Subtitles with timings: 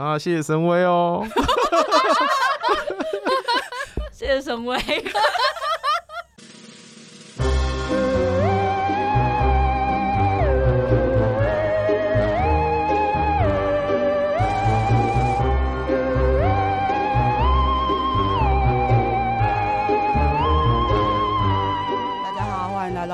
[0.00, 1.22] 啊，谢谢神威哦，
[4.10, 4.78] 谢谢神威。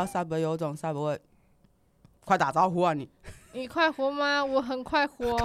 [0.08, 1.20] 萨博有种萨博味，
[2.24, 3.10] 快打招呼啊你！
[3.52, 4.44] 你快活吗？
[4.44, 5.36] 我很快活。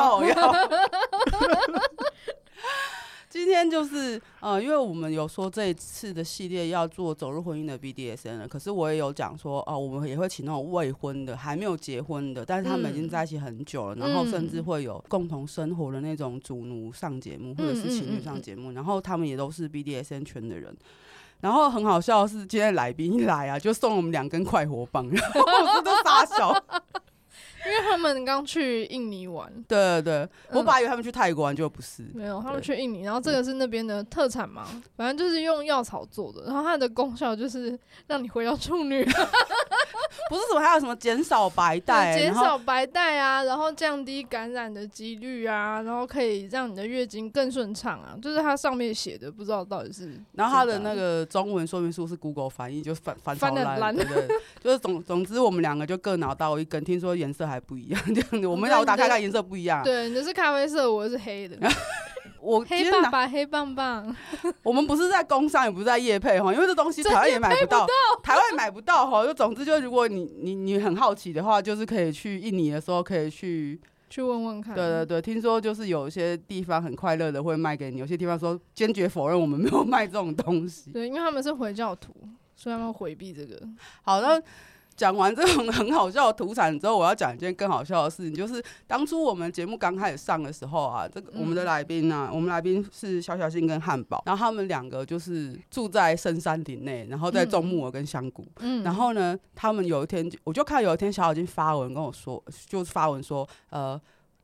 [3.29, 20.75] 今天就是呃，因为我们有说这一次的系列要做走入婚姻的 BDSN 了，可是我也有讲说哦、呃，我们也会请那种未婚的、还没有结婚的，但是他们已经在一起很久了，嗯、然后甚至会有共同生活的那种主奴上节目，或者是情侣上节目，然后他们也都是 BDSN 圈的人。
[21.39, 26.53] 然后很好笑的是，今天来宾一来啊，就送我们两根快活棒，然后我是都傻笑，
[27.65, 29.51] 因为他们刚去印尼玩。
[29.67, 32.03] 对对对，我本来以为他们去泰国玩，就不是。
[32.13, 39.07] 没有，他们去印尼，然后这个是那边的特产嘛，反正就是用药草做的，然后它的功效就是让你回到处女。
[40.29, 50.11] 不是什么，还有什么减少白带，减少白带啊，然后降低感染的几率啊，然后可以让你的月经更顺畅啊，就是它上面写的，不知道到底是。
[50.33, 54.27] 然后它的那个中文说明书是 Google 翻译，就翻翻的烂，翻对，
[54.63, 61.57] 就是总总之我们两个就各拿到一根，听说颜色还不一样，这样子，我们俩我打开看颜色不一样，对，你的是咖啡色，我的是黑的。
[62.41, 64.15] 我黑爸爸黑棒棒，
[64.63, 67.85] 我们不是在工商，也不是在业配哈，因为这东西台湾也买不到，
[68.23, 69.25] 台湾也买不到哈。
[69.25, 74.75] 就总之，就如果你你你很好奇的话，就是可以去印尼的时候可以去 去问问看。
[74.75, 80.91] 对对对，听说就是有些地方很快乐的会卖给你，有些地方说坚决否认我们没有卖这种东西。
[80.91, 82.11] 对，因为他们是回教徒，
[82.55, 83.61] 所以他们回避这个。
[84.01, 84.41] 好的。
[85.01, 103.99] 讲完这种很好笑的土产之后，我要讲一件更好笑的事情，就是当初我们节目刚开始上的时候啊，这个我们的来宾呢、啊，嗯、我们来宾是小小新跟汉堡，然后他们两个就是住在深山林内，然后在种木耳跟香菇，嗯，然后呢，他们有一天我就看有一天小小金发文跟我说，就是发文说，呃，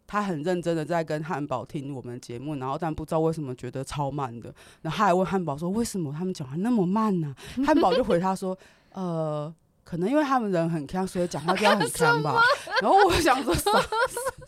[0.08, 7.64] 他很认真的在跟汉堡听我们节目，然后但不知道为什么觉得超慢的，然后他还问汉堡说，为什么他们讲话那么慢呢、啊？
[7.64, 8.58] 汉堡就回他说，
[8.94, 9.54] 呃。
[9.90, 12.42] 可能因为他们人很锵，所以讲话就要很锵吧。
[12.82, 13.82] 然后我想说什么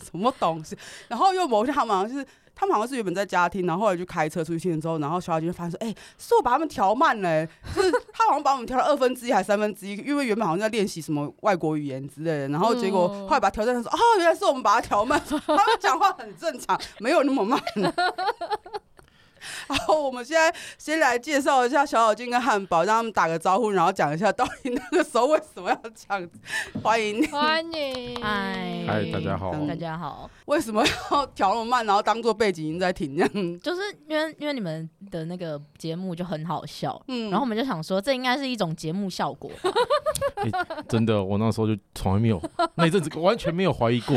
[0.04, 0.78] 什么东西，
[1.08, 17.58] 然后又某天他们好像就是他们好像是原本在家听，然后后来就开车出去听之后，然后小雅就发现说：“哎、欸，是我把他们调慢了、欸，就是他好像把我们调了二分之一还是三分之一，因为原本好像在练习什么外国语言之类的，然后结果后来把它调正说：哦，原来是我们把它调慢，他们讲话很正常，没有那么慢。”
[19.68, 26.40] 好，我们现在先来介绍一下小小金跟汉堡，让他们打个招呼，然后讲一下到底那个时候为什么要这样子。
[26.82, 30.30] 欢迎，欢迎，嗨，嗨，大家好，大家好。
[30.46, 33.60] 为什么要调那么慢，然后当做背景音在听这样？
[33.60, 39.52] 就是因为因为你们的那个节目就很好笑，嗯，然后我们就想说，这应该是一种节目效果。
[40.38, 40.52] 欸，
[40.88, 42.42] 真的，我那时候就从来没有
[42.76, 44.16] 那一阵子完全没有怀疑过。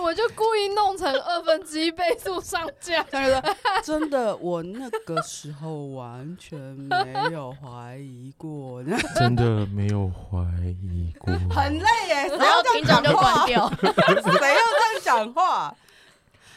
[0.00, 3.04] 我就故意弄成二分之一倍速上架，
[3.82, 8.82] 真的，我那个时候完全没有怀疑过，
[9.16, 10.38] 真的没有怀
[10.82, 15.74] 疑过，很累耶，然后听众就关掉， 谁要这样讲话？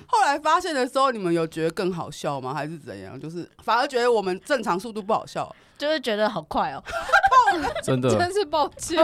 [0.05, 2.53] 后来发现的时候，你们有觉得更好笑吗？
[2.53, 3.19] 还是怎样？
[3.19, 6.83] 就是反而觉得我们正常速度不好笑，就是觉得好快哦，
[7.83, 9.03] 真的，真是抱歉。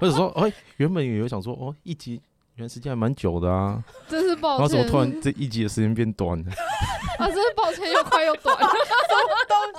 [0.00, 2.20] 或者说，哎，原本也有想说，哦，一集。
[2.58, 4.58] 原来时间还蛮久的啊， 真是抱歉。
[4.58, 6.50] 然后怎么突然这一集的时间变短了？
[7.18, 8.66] 啊，真是抱歉，又快又短， 什么
[9.48, 9.78] 东西？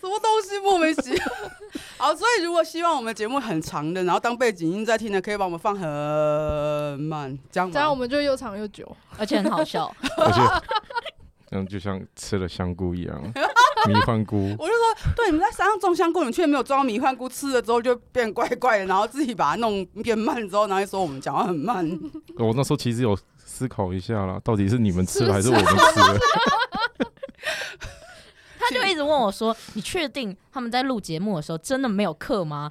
[0.00, 1.22] 什么东西莫名其妙？
[1.98, 5.88] 好，所以如果希望我们节目很长的，然后当背景音在听的，可以把我们放很
[7.00, 10.40] 慢，这样，这样我们就又长又久，而且很好笑，而且
[11.48, 13.32] 这样就像吃了香菇一样。
[13.88, 21.86] 迷幻菇，我就说，对，你们在山上种香菇，你们却没有装迷幻菇，吃了之后就变怪怪的，然后自己把它弄变慢之后，然后说我们讲话很慢。
[22.38, 26.18] 我那时候其实有思考一下啦，到底是你们吃了还是我们吃了？
[28.58, 32.70] 他就一直问我说：“你确定他们在录节目的时候真的没有课吗？”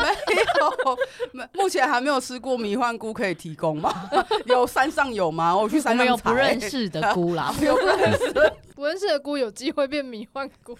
[0.00, 0.98] 没有，
[1.32, 4.08] 没，目前还没有吃过迷幻菇，可以提供吗？
[4.46, 5.56] 有山上有吗？
[5.56, 10.76] 我去山上有不认识的菇啦，有不认识，不认识的菇有机会变迷幻菇，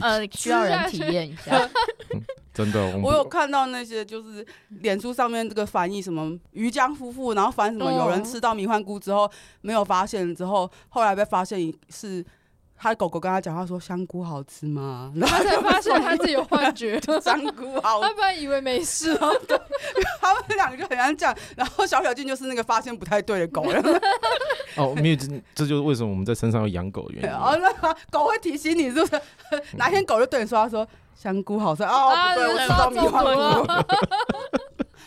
[0.00, 1.68] 呃，需要人体验一下。
[2.52, 4.44] 真的，我有看到那些就是
[4.80, 9.30] 脸书上面这个翻译什么鱼江夫妇，然后翻什么有人吃到迷幻菇之后
[9.60, 12.24] 没有发现之后，后来被发现是
[12.80, 15.12] 他的狗狗跟他讲话说香菇好吃吗？
[15.16, 19.36] 然 后他才发现他自己有幻觉， 香菇好，他本来以为没事哦。
[19.48, 19.58] 对，
[20.20, 23.82] 他们两个就很像这样，然后小小静就是那个发现不太对的狗了。
[24.76, 27.30] 哦，没有，这这就是为什么我们在山上要养狗的原因。
[27.30, 29.20] 哦，那狗会提醒你，是不是？
[29.76, 33.66] 哪天狗就对你说，他说香菇好吃哦，不对，我知道迷幻菇。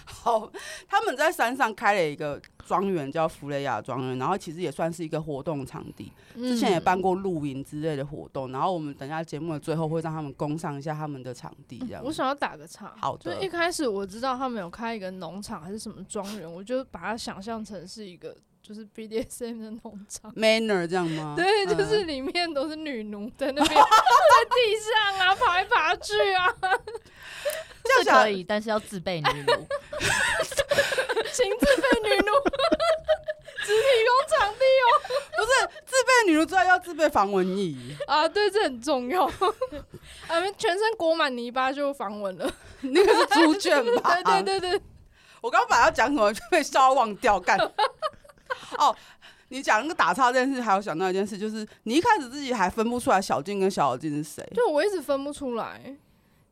[0.05, 0.51] 好，
[0.87, 6.11] 他们在山上开了一个庄园，叫弗雷亚庄园，然后其实也算是一个活动场地。
[6.35, 12.03] 之前也办过露营之类的活动，然后我们等一下节目的最后会让他们攻上一下他们的场地，这样。
[12.03, 13.35] 我想要打个岔，好的。
[13.35, 21.33] 就一开始我知道他们有开一个农场还是什么庄园，我就把它想象成是一个就是 BDSM 的农场，manner 这样吗？
[21.35, 26.47] 对，就是里面都是女奴在那边 在地上啊爬来爬去啊。
[28.03, 29.51] 是可以，但是要自备女奴，
[31.33, 32.31] 请自备女奴，
[33.65, 34.85] 只提供场地哦。
[35.35, 37.75] 不是自备女奴之外，要自备防蚊液
[38.07, 39.23] 啊，对，这很重要。
[39.25, 42.49] 我们全身裹满泥巴就防蚊了，
[42.81, 44.15] 那个是猪圈吧？
[44.23, 44.81] 对对对对，
[45.41, 47.57] 我刚刚本来要讲什么，就被笑到忘掉干。
[48.77, 48.95] 哦，
[49.49, 54.47] 你讲那个打岔这件事，还有想到一件事，就是你一开始自己还分不出来小静跟小小静是谁？
[54.55, 55.95] 就，我一直分不出来，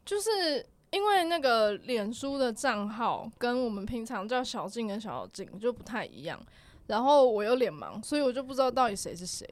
[0.05, 0.65] 就是。
[0.91, 6.41] 因为那个脸书的账号跟我们平常叫小静跟小小静就不太一样，
[6.87, 9.47] 然后我有脸盲，所以我就不知道到底谁是谁。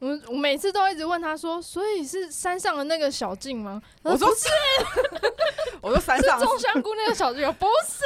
[0.00, 3.80] 我我每次都一直问他说，所以是山上的那个小静吗？
[4.02, 4.48] 我说不是，
[5.80, 8.04] 我说山上是种香菇那个小静，不是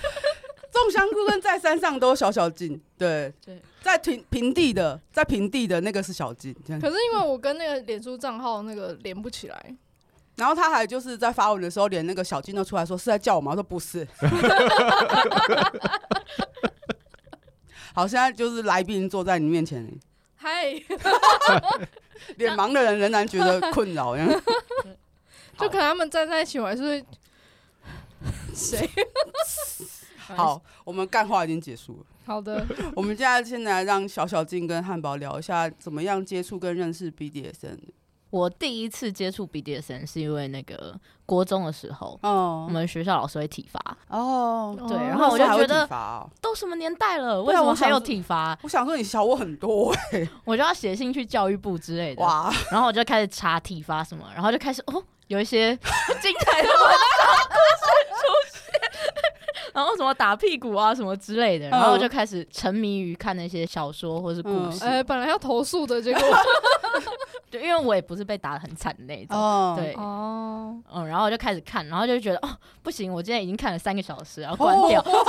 [0.82, 6.54] 种香菇跟在山上都小小静，对对，在平平地的，在平地的那个是小静。
[6.80, 9.76] 可是因为我跟那个脸书账号那个连不起来。
[10.36, 13.50] 然后他还就是在发文的时候，连那个小金都出来说是在叫我吗？
[13.50, 14.06] 我说不是。
[17.92, 19.92] 好，现在就是来宾坐在你面前。
[20.36, 20.70] 嗨，
[22.36, 24.16] 脸盲的人仍然觉得困扰。
[25.58, 27.04] 就可能他们站在一起，我还是会
[28.54, 28.88] 谁？
[30.36, 32.06] 好，我们干话已经结束了。
[32.26, 32.64] 好的，
[32.94, 37.78] 我们现在先来让小小静跟汉堡聊一下怎么样接触跟认识 BDSN。
[38.30, 40.94] 我第一次接触 BDSN 是因为那个
[41.24, 48.58] 国中的时候，哦，我们学校老师会体罚，哦，对，然后我就觉得哦、都什么年代了，为什么还有体罚？
[48.62, 55.74] 我想说你小我很多哎、欸， 我就要写信去教育部之类的，哇，然后我就开始查体罚什么，然后就开始哦，有一些
[56.20, 58.57] 精彩的文章出现，
[59.78, 66.22] 然后什么打屁股啊什么之类的，然后我就开始沉迷于看那些小说或是故事，哎、嗯，本来要投诉的结果。
[67.50, 69.78] 就因为我也不是被打的很惨的那种，oh.
[69.78, 70.98] 对，哦，oh.
[70.98, 72.50] 嗯，然后我就开始看，然后就觉得哦，
[72.82, 75.26] 不行，我今天已经看了三个小时，然后关掉，oh.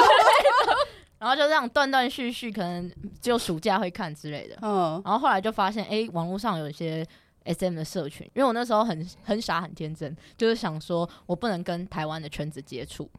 [1.17, 2.91] 然后就这样断断续续，可能
[3.21, 5.05] 只有暑假会看之类的，嗯，oh.
[5.05, 7.05] 然后后来就发现，哎、欸，网络上有一些
[7.45, 13.09] SM 的社群，因为我那时候很很傻很天真，就是想说我不能跟台湾的圈子接触。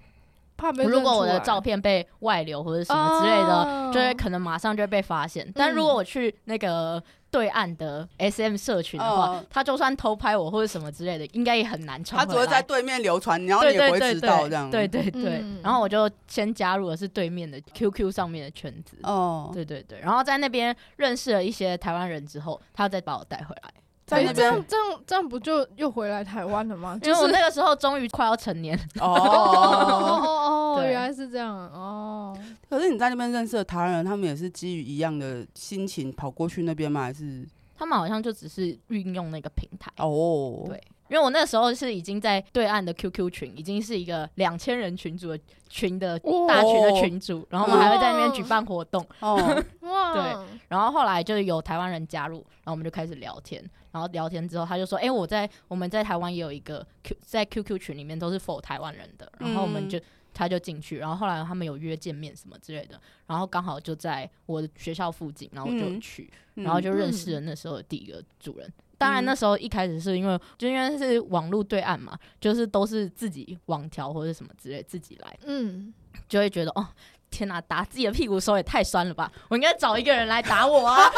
[0.86, 3.92] 如果我的照片被外流或者什么之类的，oh.
[3.94, 5.50] 就会可能马上就会被发现。
[5.54, 9.38] 但如果我去那个对岸的 SM 社群的话，oh.
[9.48, 12.18] 他就算偷拍我或者什么之类的，应该也很难传。
[12.24, 14.70] 他只会在对面流传，然后你也不会知道这样。
[14.70, 18.98] 对对对，然后我就先加入的是对面的 QQ 上面的圈子。
[19.04, 19.54] 哦，oh.
[19.54, 23.70] 对对对，然后在那边认识了一些台湾人之后，他再把我带回来。
[24.10, 26.98] 哎那，这样这样这样不就又回来台湾了吗？
[27.04, 28.76] 因为我那个时候终于快要成年。
[29.00, 29.06] 哦
[30.74, 32.36] 哦原来是这样哦。
[32.68, 37.02] 可是你在那边认识的台湾人，他们也是基于一样的心情跑过去那边吗？
[37.02, 37.46] 还是
[37.76, 39.90] 他们好像就只是运用那个平台？
[39.96, 40.80] 哦，对。
[41.08, 49.04] 因为我那个时候是已经在对岸的 QQ 群，已经是一个两千人群组的群的大群的群组，然后我们还会在那边举办活动。
[49.18, 49.36] 哦，
[49.80, 50.56] 对。
[50.68, 53.60] 然后后来就是有台湾人加入，然后我们就开始聊天。
[53.90, 68.66] 然后聊天之后，他就说：“哎、欸，我在我们在台湾也有一个 Q，在 QQ 群里面都是 for 台湾人的。”然后我们就、嗯、他就进去，然后后来他们有约见面什么之类的，然后刚好就在我的学校附近，然后我就去，嗯、然后就认识了那时候的第一个主人。
[68.66, 75.92] 嗯、当然那时候一开始是因为就因为是网络对岸嘛，就是都是自己网调或者什么之类自己来，嗯，
[76.28, 76.86] 就会觉得哦。
[77.32, 79.30] 天哪，打自己的屁股手也太酸了吧！
[79.48, 80.98] 我应该找一个人来打我啊！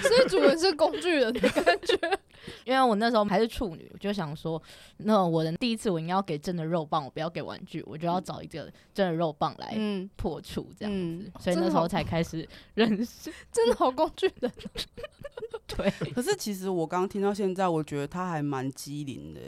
[0.00, 1.98] 所以主人是工具人的感觉。
[2.64, 4.60] 因为我那时候还是处女，我就想说，
[4.98, 9.76] 那我的第一次我应该要给真的肉棒，我不要给玩具，我就要找一个真的肉棒来
[10.16, 10.98] 破处这样子。
[10.98, 14.52] 嗯、所以那时候才开始 认识，真的好工具人。
[15.66, 19.40] 对，可是其实我刚刚听到现在，我觉得他还蛮机灵的。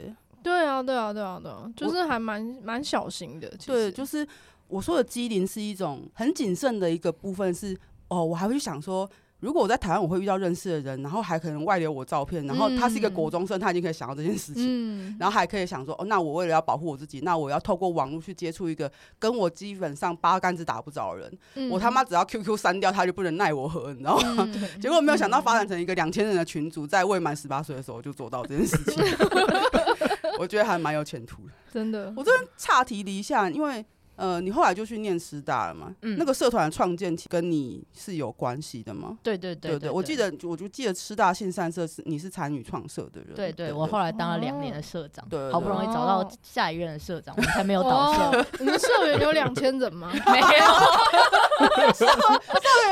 [0.43, 3.51] 对啊，对啊，对啊，对啊，就是还蛮蛮小心的。
[3.65, 4.27] 对，就是
[4.67, 7.77] 我说的机灵是一种很谨慎的一个部分是。
[8.07, 9.09] 哦，我还会去想说，
[9.41, 24.47] 如果我在台湾，我会遇到认识的人，然后还可能外流我照片，然后他是一个国中生，他已经可以想到这件事情，嗯、然后还可以想说，哦，那我为了要保护我自己，那我要透过网络去接触一个跟我基本上八竿子打不着的人，嗯、我他妈只要 QQ 删掉，他就不能奈我何，你知道吗？
[24.53, 29.03] 嗯、 结果没有想到发展成一个两千人的群组，在未满十八岁的时候就做到这件事情，
[30.37, 32.13] 我觉得还蛮有前途的，真的。
[32.15, 33.83] 我这边岔题了一下，因为。
[34.21, 35.91] 呃，你后来就去念师大了嘛？
[36.03, 39.17] 嗯，那个社团的创建跟你是有关系的吗？
[39.23, 43.33] 对对对对，我记得，我就记得师大信善社是你是参与创社的人。
[43.33, 48.45] 对对，我后来当了两年的社长，对，好不容易找到下一任的社长，我才没有倒线。
[48.59, 50.11] 你们社员有两千人吗？
[50.31, 50.45] 没有，
[51.97, 52.15] 社员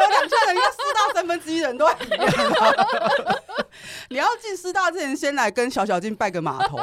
[0.01, 2.21] 有两千人，因为师大三分之一人都在里面。
[4.09, 6.79] 你要进师大之前，先来跟小小静拜个码头，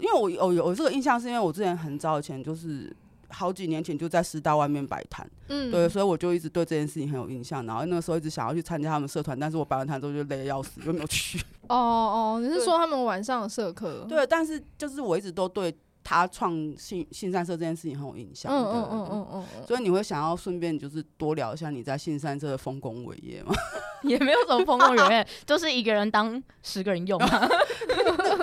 [0.00, 2.90] 因为我有有这个印象，是因为我之前很早以前就是。
[3.34, 7.66] 好几年前就在师大外面摆摊，嗯，对，所以我就一直对这件事情很有印象。
[7.66, 11.38] 然后那个时候一直想要去参加他们社团，但是我摆完摊之后就累得要死，就没有去。
[11.68, 14.06] 哦哦，你是说他们晚上的社课？
[14.08, 18.52] 对，但是就是我一直都对他创新新善社这件事情很有印象。
[18.52, 19.66] 嗯嗯嗯嗯嗯。
[19.66, 23.54] 所以你会想要顺便就是多聊一下你在新善社的丰功伟业吗？
[24.04, 27.48] 也没有什么丰功伟业， 就是一个人当十个人用嘛。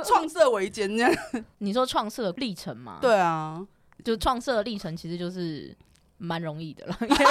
[0.04, 1.14] 创社维艰这样。
[1.60, 2.98] 你说创社的历程吗？
[3.00, 3.66] 对啊。
[4.04, 5.76] 就创设的历程其实就是
[6.18, 7.30] 蛮容易的了， 什么历程？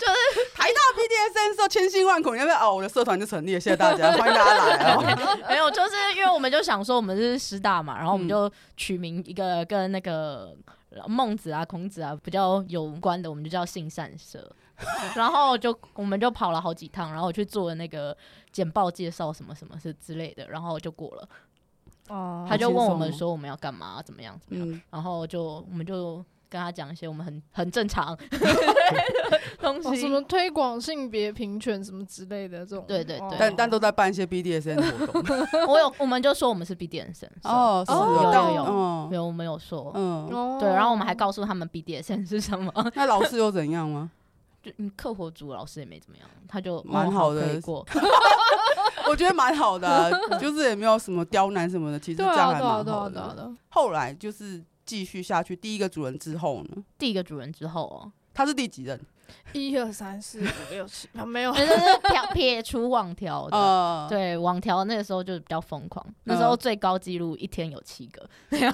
[0.00, 5.02] 就是台大 PDSN 时候千辛万苦，因为哦，我的社团就成立了，谢谢大家，欢迎大家来哦。
[5.48, 10.56] 没有，就是因为我们就想说我们是师大嘛，然后我们就取名一个跟那个
[11.06, 14.50] 孟子啊、孔子啊比较有关的，我们就叫信善社。
[15.16, 18.14] 然后就我们就跑了好几趟，然后去做那个
[18.52, 21.26] 简报介绍什么什么是之类的，然后就过了。
[22.08, 28.16] 哦，他就问我们说我们要干嘛，怎么样怎么样，然后就我们就跟他讲一些我们很很正常
[29.60, 32.84] 东西，什么推广性别平权什么之类的这种。
[32.86, 35.36] 对对对，但但都在办一些 BDSM 活动。
[35.66, 37.28] 我有，我们就说我们是 BDSN。
[37.42, 40.28] 哦，是有有有，有我们有说，嗯，
[40.60, 42.72] 对，然后我们还告诉他们 BDSN 是什么。
[42.94, 44.10] 那老师又怎样吗？
[44.72, 47.86] 就课后组老师也没怎么样，他就蛮好的过。
[49.08, 53.52] 我觉得蛮好的、啊， 就是也没有什么刁难什么的，其实这样还蛮好的。
[53.68, 56.82] 后来就是继续下去，第一个主人之后呢？
[56.98, 59.00] 第一个主人之后哦，他是第几任？
[59.52, 63.54] 一二三四五六七，没有，就是撇撇除网条的。
[63.58, 68.70] 呃、对，网条那个时候就是比较疯狂，那时候最高纪录一天有七个，一天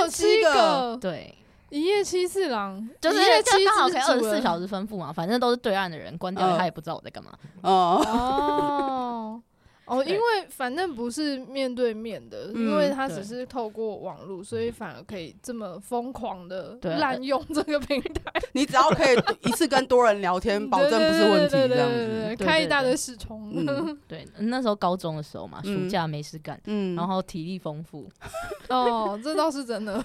[0.00, 1.32] 有七个，对。
[1.70, 3.18] 一夜七次郎，就是
[3.64, 7.32] 刚好可以二十四小时吩咐嘛，反正都是对岸的人，关掉他也不知道我在干嘛。
[7.62, 9.42] 哦。
[9.86, 18.32] 哦，因为反正不是面对面的，因为他只是透过网络，所以反而可以这么疯狂的滥用这个平台。
[18.52, 21.50] 你只要可以一次跟多人聊天， 保证不是问题。
[21.50, 23.50] 这样子，开一大堆视窗。
[24.08, 28.08] 对，那时候高中的时候嘛，暑假没事干，嗯，然后体力丰富。
[28.68, 30.00] 哦，这倒是真的。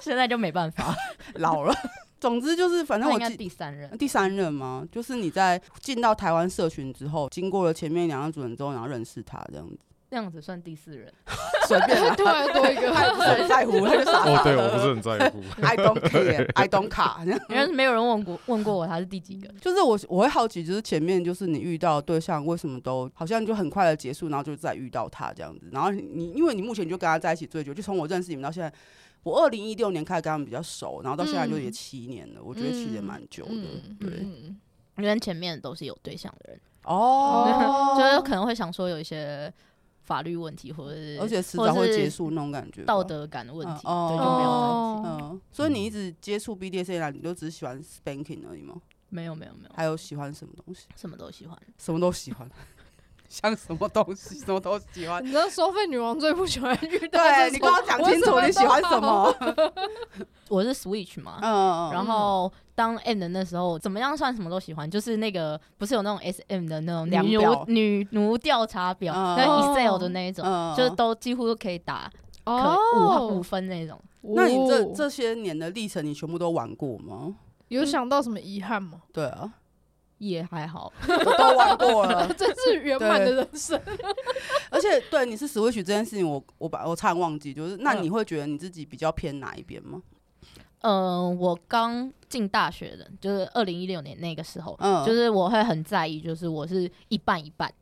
[0.00, 0.94] 现在就没办法，
[1.34, 1.74] 老了。
[2.20, 9.78] 总之就是，反正我第三任，第三任嘛，就是你在进到台湾社群之后，经过了前面两个主人之后，然后认识他这样子，
[10.10, 11.12] 这样子算第四人，
[11.68, 28.72] 随便，突然多一个，他不是很在乎，他就傻傻哦，对，我不是很在乎， I don't care，I don't care， 没有人问过问过我他是第几个，就是我我会好奇，就是前面就是你遇到对象为什么都好像就很快的结束，然后就再遇到他这样子，然后你因为你目前就跟他在一起最久，就从我认识你们到现在。
[29.22, 33.52] 我二零一六年开始跟他们比较熟，然后到现在就也七年了，嗯、我觉得其实也蛮久的。
[33.52, 34.26] 嗯、对，
[34.98, 36.60] 因为前面都是有对象的人。
[36.84, 39.52] 哦， 就是可能会想说有一些
[40.04, 48.80] 法律问题，或者是而且迟早会结束那种感觉，道德感的问题，嗯、对，就没有嗯，嗯，所以你一直接触 BDSM，你就只喜欢 spanking 而已吗？
[49.10, 50.86] 没有，没有，没有，还有喜欢什么东西？
[50.96, 52.48] 什么都喜欢，什么都喜欢。
[53.28, 55.22] 像什么东西，什么都喜欢。
[55.24, 57.22] 你知道收费女王最不喜欢遇到？
[57.22, 59.34] 对，你跟我讲清楚，你喜欢什么？
[60.48, 64.90] 我是 Switch 嘛，嗯，然后当 M 的那时候，怎么样算什么都喜欢？
[64.90, 70.44] 就是那个不是有那种 SM 的那种女奴女奴调查表，那 Excel 的那一种，
[70.76, 72.10] 就是都几乎都可以打
[72.44, 74.00] 可五五分那种。
[74.22, 77.34] 那你这这些年的历程，你全部都玩过吗？
[77.68, 79.02] 有想到什么遗憾吗？
[79.12, 79.52] 对啊。
[80.18, 83.80] 也还好，我都玩过了， 真是圆满的人生。
[84.70, 90.02] 而且，对你是 Switch 这件事情，我我把我差点忘记，就是那你会觉得你自己比较偏哪一边吗？
[90.82, 97.72] 嗯，我刚进大学的，就是二零一六年那个时候，嗯，就是我会很在意，就是我是一半一半，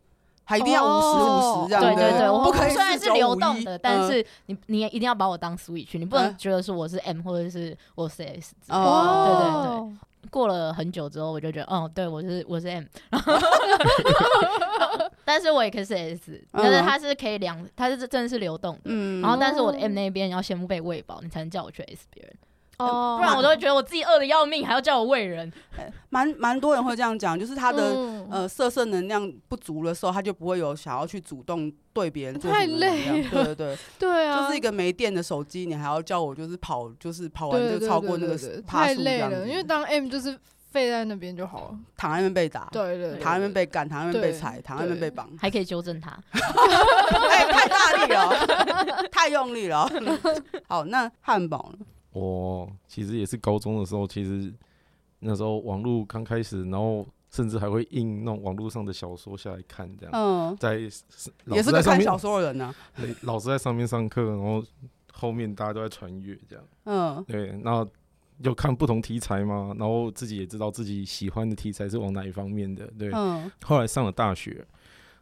[0.44, 1.82] 还一定要五十五十这样。
[1.82, 8.54] 对对对，我虽然是流动的，但是你你一定要把我当 Switch，你不能觉得是我是 M 或者是我是 S。
[8.68, 9.96] 哦，对对对。
[10.30, 12.84] 过了很久之后，我就觉得，哦，对我是我是 M，
[15.24, 18.80] 但是我也可以是 S，但是它是可以量，它是真的是流动的。
[18.84, 22.32] 嗯，然后但是我的 M 那边要先被喂饱，你才能叫我去 S 别人。
[22.78, 25.50] 哦，不然我都会觉得我自己饿的要命，还要叫我喂人。
[26.10, 27.94] 蛮蛮多人会这样讲，就是他的
[28.30, 32.54] 呃色色能量不足的时候，他就不会有想要去主动对别人做什么。
[32.54, 38.34] 太累了，对对对， 对啊，就是一个没电的手机，你还要叫我就是跑，就是跑完就超过那个
[38.66, 39.34] 趴数这样子。
[39.36, 40.38] 太累了，因为当 M 就是
[40.70, 46.10] 废在那边就好了，躺在那边被打，对对，躺在那边被干，躺在那边被踩，躺在那边被绑，还可以纠正他。
[46.32, 49.90] 哎，太大力了，太用力了。
[50.68, 51.86] 好，那汉堡呢？
[52.18, 54.50] 我其实也是高中的时候，其实
[55.18, 60.12] 那时候网络刚开始，然后甚至还会印那种网络上的小说下来看，这样。
[60.14, 60.56] 嗯。
[60.56, 60.88] 在也
[61.62, 62.74] 是在看小说的人呢。
[63.22, 64.64] 老师在上面上课，然后
[65.12, 66.64] 后面大家都在传阅，这样。
[66.84, 67.22] 嗯。
[67.28, 67.86] 对，然后
[68.42, 73.10] 就看不同题材嘛，然后自己也知道自己喜欢的题材是往哪一方面的，对。
[73.12, 73.52] 嗯。
[73.62, 74.66] 后来上了大学，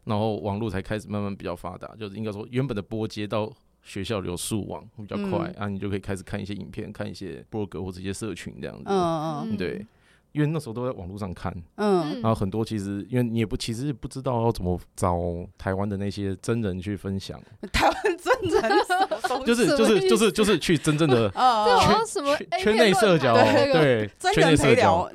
[0.04, 3.52] 然后网络才开始慢慢比较发达，就是应该说原本的波接到。
[3.84, 8.84] 学校流速网比较快，嗯、啊，你就可以开始看一些影片，看一些博客或者一些社群这样子。
[8.86, 9.86] 嗯嗯，对，
[10.32, 15.20] 因为那时候都在网络上看，嗯，然后很多其实因为你也不其实不知道要怎么找
[15.58, 17.38] 台湾的那些真人去分享。
[17.72, 21.30] 台湾真人就是就是就是就是去真正的
[22.08, 25.06] 圈圈内社交，对，圈内社交，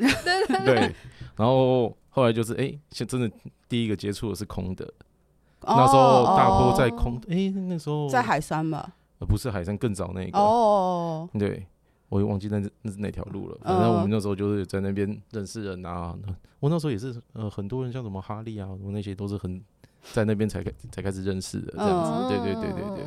[0.63, 0.93] 对，
[1.35, 3.31] 然后后来就是哎，先真的
[3.67, 4.87] 第一个接触的是空的。
[5.75, 8.93] 那时候大坡在空，哎、欸，那时候在海山吧？
[9.19, 10.37] 呃，不是海山，更早那个。
[10.37, 11.65] 哦，对，
[12.09, 13.57] 我也忘记那那是哪条路了。
[13.61, 16.15] 反正我们那时候就是在那边认识人啊。
[16.59, 19.61] 我那时候也是，呃，很多人像什么哈利啊，什么那些都是很
[20.13, 22.27] 在那边才开才开始认识的这样子。
[22.29, 23.05] 对对对对对。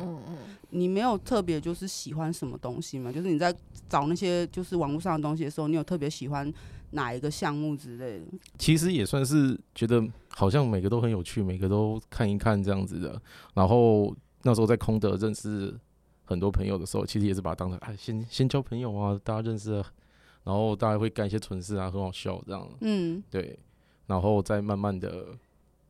[0.69, 3.11] 你没有特别就是喜欢什么东西吗？
[3.11, 3.55] 就是你在
[3.87, 6.51] 找那些就是网络上的东西的时候，你有特别喜欢
[6.91, 8.25] 哪一个项目之类的？
[8.57, 10.03] 其实也算是觉得
[10.35, 13.21] 好像每个都很有趣，每个都看一看这样子的。
[13.53, 15.73] 然后那时候在空德认识
[16.25, 19.85] 很多朋友的时候，其实也是把它当成哎，先先交朋友啊，大家认识了，
[20.43, 22.67] 然后大家会干一些蠢事啊，很好笑这样。
[22.81, 23.57] 嗯，对，
[24.07, 25.27] 然后再慢慢的，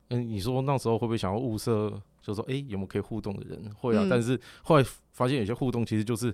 [0.10, 2.02] 嗯，你说那时候会不会想要物色？
[2.22, 3.70] 就说哎、欸，有没有可以互动的人？
[3.76, 6.34] 会啊，嗯、但是后来发现有些互动其实就是，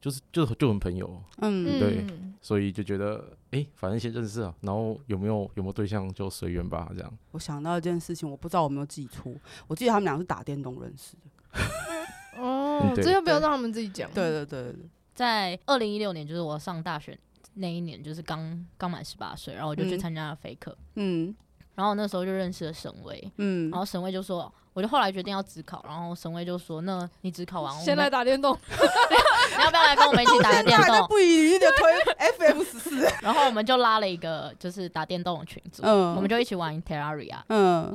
[0.00, 2.06] 就是就是就很朋友，嗯，对，
[2.40, 7.18] 所以就觉得哎、欸，反正先认识啊，然后有没有有没有对象就随缘吧，这样。
[7.32, 9.30] 我想到一件事情，我不知道我有没有记错，
[9.66, 12.40] 我记得他们俩是打电动认识的。
[12.42, 14.10] 哦，这要不要让他们自己讲？
[14.14, 14.74] 对对对，
[15.14, 17.18] 在二零一六年，就是我上大学
[17.54, 21.34] 那一年，就是刚刚满十八岁，然后我就去参加了飞客，嗯，
[21.74, 24.50] 然后那时候就认识了沈巍，嗯，然后沈巍就说。
[24.80, 31.92] 我就后来决定要指考，然后沈威就说：“那你指考完，先来打电动， 你要不要来跟我们一起打电动？”不遗余力的推
[32.48, 37.94] FF 十四， 然后我们就拉了一个就是打电动的群组，嗯，我们就一起玩 Terraria，嗯，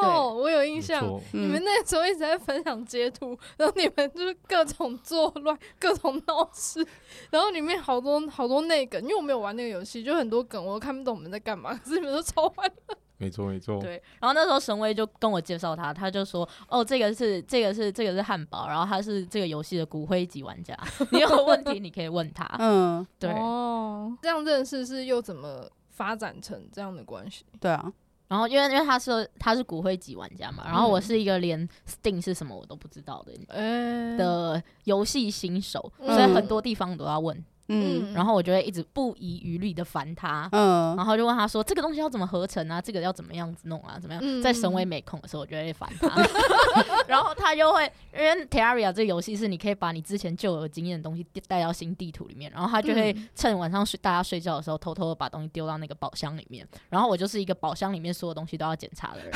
[0.00, 6.86] 哦，我有印象，你们那时候一直在分享截图，然后你们就是各种作乱，各种闹事，
[7.30, 12.96] 然后里面好多好多内梗，因为我没有玩那个游戏，就很多梗我都看不懂我们在干嘛，可是你们都超欢乐。
[13.22, 14.02] 没错没错，对。
[14.20, 20.76] 然后那时候神威就跟我介绍他，他就说：“哦，这个是这个是这个是汉堡，然后他是这个游戏的骨灰级玩家，
[21.12, 23.30] 你有问题你可以问他。”嗯，对。
[23.30, 27.44] 哦，这样认识是又怎么发展成这样的关系？
[27.60, 27.92] 对啊。
[28.26, 37.44] 然后因为因为他是他是骨灰级玩家嘛，然后我是一个连 Steam 是什么我都不知道的、嗯、的游戏新手，嗯、所以很多地方都要问。
[37.68, 42.80] 嗯，然后我就会一直不遗余力的烦他，嗯，然后就问他说：“这个东西要怎么合成啊？
[42.80, 43.98] 这个要怎么样子弄啊？
[44.00, 46.08] 怎么样？”嗯、在神威没空的时候，我就会烦他，
[47.06, 59.30] 然后他就会因为 Terraria 这个游戏是你可以把你之前旧有经验的东西带到新地图里面，然后他就会趁晚上睡大家睡觉的时候，偷偷的把东西丢到那个宝箱里面，然后我就是一个宝箱里面所有东西都要检查的人。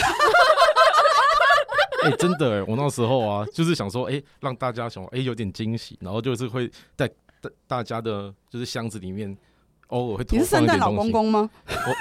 [2.05, 7.11] 哎、 欸，真的哎，我那时候啊，就是想说，哎、欸，让大家想，哎、欸，有点惊喜，然后就是会在。
[7.67, 9.37] 大家的就是箱子里面
[9.89, 10.27] 偶尔会。
[10.31, 11.49] 你是圣诞老公公吗？
[11.69, 11.95] 我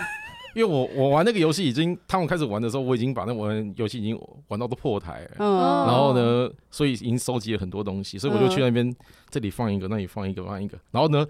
[0.56, 5.32] 因为我我玩那个游戏已经，他们开始玩的时候，我已经把那玩游戏已经玩到都破台了。
[5.40, 5.86] 嗯。
[5.86, 8.96] 然后呢，所以已经收集了很多东西，所以我就去那边，
[9.30, 10.78] 这里放一个，那里放一个，放一个。
[10.92, 11.26] 然后呢，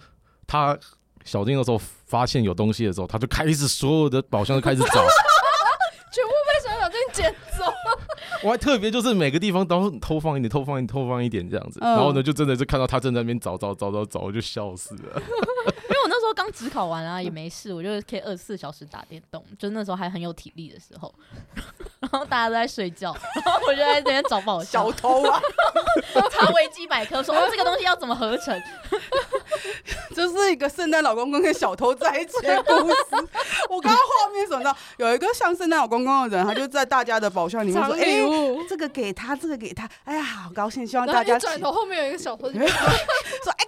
[0.46, 0.78] 他
[1.24, 4.88] 小金的时候发现有东西的时候，他就开始所有的宝箱都开始找，
[6.14, 7.45] 全部被小小金捡走。
[8.44, 15.22] 我还特别就是每个地方都偷放一点，偷放一点，偷放一点这样子，然后呢，就真的是看到他正在那边找找找找找，我就笑死了。
[16.36, 21.14] 刚指考完啊，也没事，我就可以二十四小时打电动，就那时候还很有体力的时候。
[22.02, 25.42] 然后大家都在睡觉，然 后我就在这边找宝小偷啊，
[26.30, 28.62] 查维基百科说哦，这个东西要怎么合成？
[30.14, 32.96] 这是一个圣诞老公公跟小偷在一起的故事。
[33.70, 43.66] 我刚刚画面想到有一个像圣诞老公公的人，他就在大家的宝箱里面说：“哎、欸，这个给他，这个给他。”哎呀，好高兴，希望大家转头后面有一个小偷说：“哎、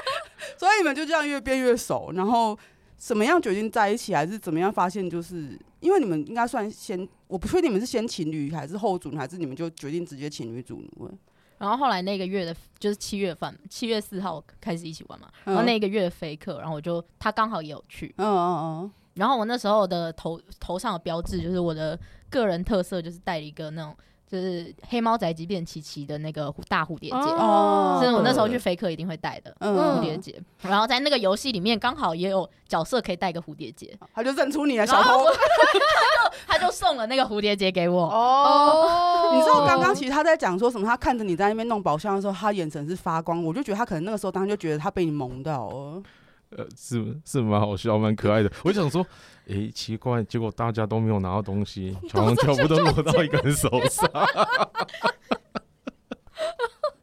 [0.58, 2.58] 所以你们就这样越变越熟，然后。
[2.98, 5.08] 怎么样决定在一起，还是怎么样发现？
[5.08, 11.10] 就是因为你们应该算先，我不确定你们是先情侣还是后主，还是你们就决定直接情侣主奴。
[11.58, 15.28] 然后后来那个月的，就是七月份，七月四号开始一起玩嘛。
[15.44, 18.14] 然后那个月的飞客，然后我就他刚好也有去。
[18.16, 18.92] 嗯嗯嗯。
[19.14, 21.96] 然后我那时候的头头上的标志就是我的
[22.30, 23.94] 个人特色，就是戴了一个那种。
[24.30, 30.34] 就是黑猫宅急便琪琪的那个大蝴蝶结，哦，是我那时候去飞客一定会带的蝴蝶结。
[30.62, 38.02] 然后在那个游戏里面，刚好也有角色可以带个蝴蝶结，他就认出你了，小偷， 他就他就送了那个蝴蝶结给我。
[38.02, 40.86] 哦，你知道刚刚其实他在讲说什么？
[40.86, 46.02] 他看着你在那边弄宝箱的时候，他眼神是发光，我就觉得他可能那个时候当时就觉得他被你萌到了。
[46.50, 48.50] 呃，是是蛮好笑，蛮可爱的。
[48.64, 49.04] 我想说，
[49.48, 54.09] 哎、欸，奇怪，结果大家都没有拿到东西，好像全部都落到一个人手上。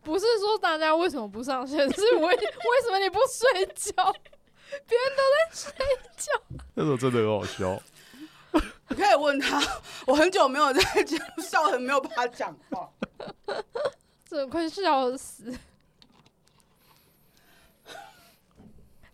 [0.02, 2.38] 不是说大家为什么不上线，是为为
[2.84, 3.92] 什么你不睡觉？
[4.88, 5.72] 别人都在睡
[6.18, 6.32] 觉。
[6.74, 7.82] 那时候真的很好笑。
[8.90, 9.62] 你可以问他，
[10.06, 12.90] 我很久没有在节目笑，很没有办法讲话，
[14.30, 15.52] 真的快笑死。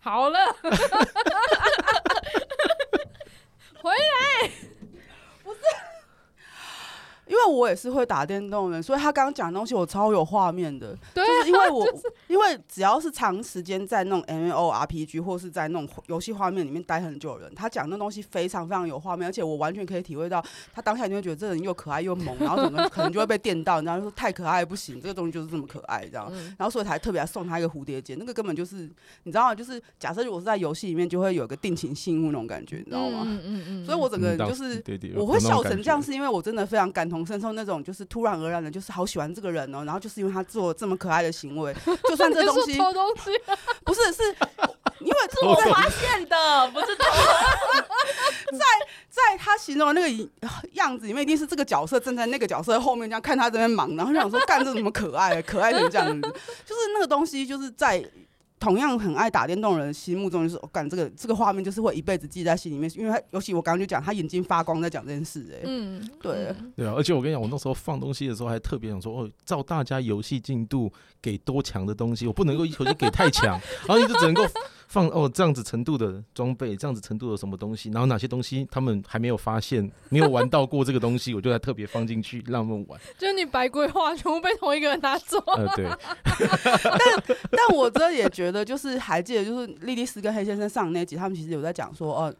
[0.01, 0.39] 好了，
[3.81, 4.49] 回来，
[5.43, 5.59] 不是。
[7.29, 10.97] 因为我也是会打电动的人，所以他刚刚讲的东西我超有画面的。
[11.13, 28.89] 对，就是因为我、 就是、因为只要是长时间在那种 M O R P G 或是在那种游戏画面里面待很久的人，他讲那东西非常非常有画面，而且我完全可以体会到他当下你会觉得这人又可爱又萌，然后整个可能就会被电到，然后说太可爱不行，这个东西就是这么可爱这样，然后所以才特别送他一个蝴蝶结，那个根本就是
[29.23, 29.53] 你知道吗？
[29.53, 33.23] 就是假设如果是在游戏里面就会有一个定情信物那种感觉，你知道吗？
[33.25, 33.85] 嗯嗯嗯。
[33.85, 34.83] 所以我整个人就是
[35.15, 38.05] 我会笑成这样，是因为我真的非常感同身受那种就是。
[38.09, 41.71] 突然而然的，就是好喜欢这个人哦，然后就是因为他做这么可爱的行为，
[42.07, 43.31] 就算这东西 偷东西，
[43.85, 44.23] 不是是，
[44.99, 47.05] 因为是我发现的，不是偷。
[48.51, 48.65] 在
[49.09, 50.29] 在他形容的那个
[50.73, 56.21] 样子里面，一定是这个角色站在那个角色后面，这样看他这边忙，然后就想说干这怎么可爱，可爱成这样子，
[56.65, 58.03] 就是那个东西就是在。
[58.59, 70.91] 同样很爱打电动的人心目中就是，我、哦、干这个这个画面就是会一辈子记在心里面，因为他尤其我刚刚就讲他眼睛发光在讲这件事，哎，嗯，对，对啊，而且我跟你讲，我那时候放东西的时候还特别想说，哦，照大家游戏进度
[71.21, 74.43] 给多强的东西，我不能够一口气给太强， 然后你就只能够。
[74.89, 82.99] 放哦，这样子程度的装备，这样子程度的什么东西，然后哪些东西他们还没有发现，没有玩到过这个东西，我就来特别放进去让他们玩。
[83.17, 85.37] 就你白规划全部被同一个人拿走。
[85.55, 85.85] 呃，对。
[86.83, 92.35] 但但我这也觉得，就是还记得，就是莉莉丝跟黑先生上那集，他们其实有在讲说，哦。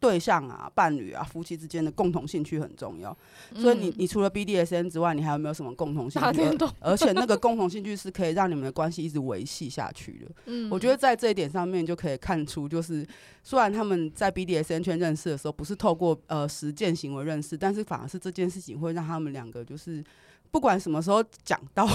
[0.00, 3.14] 对象啊，伴侣啊，夫妻之间的共同兴趣很重要。
[3.54, 6.40] 嗯、所以你你除了 BDSN 之外，你还有没有什么共同兴趣？
[6.80, 10.30] 而且那个共同兴趣是可以让你们的关系一直维系下去的。
[10.46, 13.06] 嗯，我觉得在这一点上面就可以看出，就是
[13.44, 20.02] 虽然他们在 BDSN 圈认识的时候不是透过呃实践行为认识，但是反而是这件事情会让他们两个就是
[20.50, 21.86] 不管什么时候讲到，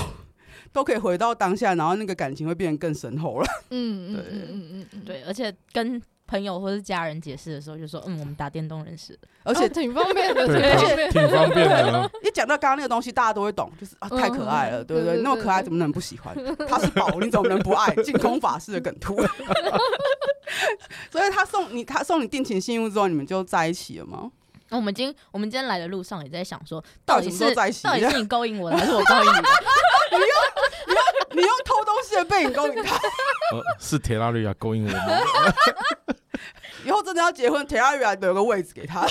[0.71, 3.47] 都可以回到当下，然后那个感情会变得更深厚了。
[3.71, 5.99] 嗯对嗯嗯嗯嗯对，而且跟。
[6.27, 12.11] 朋友或是家人解释的时候，就说：“嗯，我们打电动认识，而且挺方便的， 而且挺方便的。
[12.23, 15.21] 一 讲到刚刚那个东西，大家都会懂，就是啊，太可爱了，对不对？
[15.21, 16.35] 那么可爱，怎么能不喜欢？
[16.67, 17.93] 他是宝，你怎么能不爱？
[18.03, 19.15] 净空法式的梗图。
[21.11, 24.31] 所以他送你，他送你定情信物之后，你们就在一起了吗？
[24.71, 29.49] 我们今我们今天来的路上也在想说，到底是在一起，到底是你勾引我的，还是我勾引你的？
[30.11, 30.27] 你用
[30.87, 32.95] 你用你用偷东西的背影勾引他？
[32.95, 34.99] 呃，是铁拉瑞亚勾引我吗？”
[36.85, 39.05] 以后真的要结婚，Terraria 有个位置给他。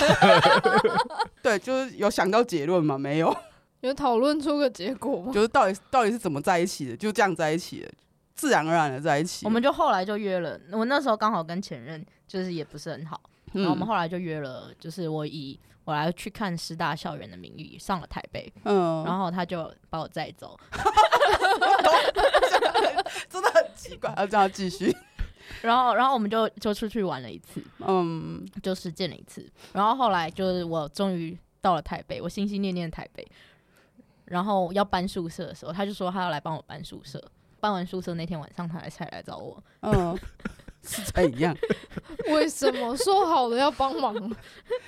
[1.43, 2.97] 对，就是有想到结论吗？
[2.97, 3.35] 没有，
[3.81, 5.31] 有讨论出个结果吗？
[5.33, 6.95] 就是到底到底是怎么在一起的？
[6.95, 7.91] 就这样在一起的，
[8.33, 9.45] 自然而然的在一起。
[9.45, 13.19] 我们就后来就约了，我那时候刚好跟前任就是也不是很好，
[13.53, 20.57] 嗯、然后我们后来就约了，就是我以我来去看师大校园的名义上了台北，嗯，然后他就把我载走，
[23.29, 24.95] 真的很奇怪，要这样继续。
[25.61, 29.49] 然后，然后我们就就出去玩了一次，嗯，就实践了一次。
[29.73, 33.25] 然后后来就是我终于到了台北，我心心念念台北。
[34.25, 37.23] 然后要搬宿舍的时候，他就说他要来帮我搬宿舍，
[37.59, 39.63] 搬完宿舍那天晚上，他才来找我。
[39.81, 40.17] 嗯，
[40.81, 41.55] 是怎样？
[42.33, 44.11] 为什么说好了要帮忙？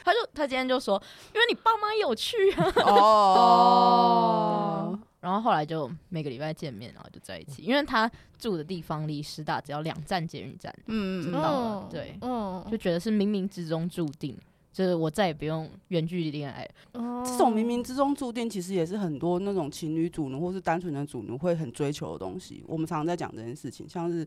[0.03, 0.99] 他就他今天就说，
[1.35, 2.73] 因为你爸妈有去啊。
[2.85, 4.99] 哦。
[5.27, 8.09] 然后后来就每个礼拜见面，然后就在一起，因为他
[8.39, 14.37] 住的地方离师大只要两站捷运站，嗯，知道了，对，嗯，就觉得是冥冥之中注定。
[14.71, 16.65] 就是我再也不用远距离恋爱。
[16.93, 22.63] 哦，这种冥冥之中注定，其实也是很多那种情侣主奴或是单纯的主奴会很追求的东西。
[22.67, 24.25] 我们常常在讲这件事情，像是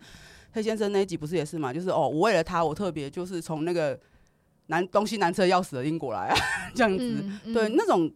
[0.51, 1.73] 黑先生那一集不是也是嘛？
[1.73, 3.97] 就是哦，我为了他，我特别就是从那个
[4.67, 6.37] 南东西南侧要死的英国来啊，
[6.75, 7.23] 这样子。
[7.23, 8.11] 嗯嗯、对，那种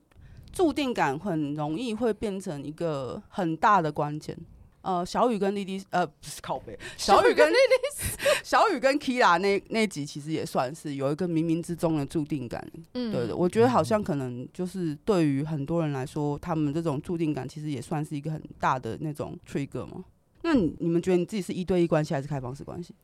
[0.54, 4.36] 注定感很容易会变成一个很大的关键。
[4.82, 12.62] 呃，小雨跟莉莉，呃，不是靠背， 小雨跟莉莉， 小雨跟 Kira 那那集其实也算是有一个冥冥之中的注定感。
[12.92, 20.04] 嗯，对的，我觉得好像可能就是对于很多人来说，他们这种注定感其实也算是一个很大的那种 trigger 嘛。
[20.42, 22.94] 那你你们觉得你自己是一对一关系还是开放式关系？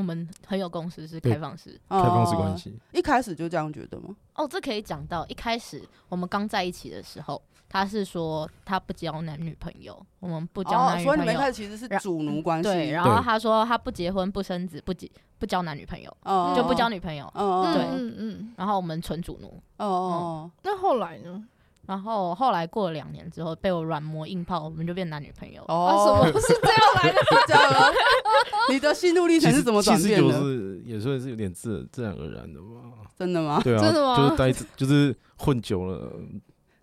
[0.00, 2.78] 我们很有共识是开放式，开放式关系。
[2.92, 4.16] 一开始就这样觉得吗？
[4.34, 7.40] 哦，这可以讲到一开始我们刚在一起的时候。
[7.72, 11.12] 他是说他不交男女朋友，我们不交男女朋友。
[11.12, 12.68] 哦，所以你们一开始其实是主奴关系。
[12.68, 15.08] 对，然后他说他不结婚不生子不结
[15.38, 17.30] 不交男女朋友，哦、就不交女朋友。
[17.32, 18.52] 哦、对，嗯嗯。
[18.56, 19.46] 然后我们纯主奴。
[19.76, 20.50] 哦哦。
[20.64, 21.46] 那后来呢？
[21.90, 25.60] 然后后来过了两年之后，被我软磨硬泡，我们就变男女朋友。
[25.66, 27.18] 哦，什么是这样来的？
[27.48, 27.86] 这样吗？
[28.70, 30.32] 你的心路历程是怎么转变的？
[30.32, 32.92] 就是也算是有点自自然而然的嘛。
[33.18, 33.60] 真的吗？
[33.64, 34.16] 对啊，真的吗？
[34.16, 36.12] 就是待就是混久了。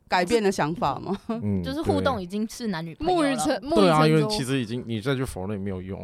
[0.08, 1.18] 改变的想法吗？
[1.30, 3.60] 嗯，就是互动已经是男女朋友了。
[3.76, 6.00] 对啊，因为其实已经你再去否认也没有用。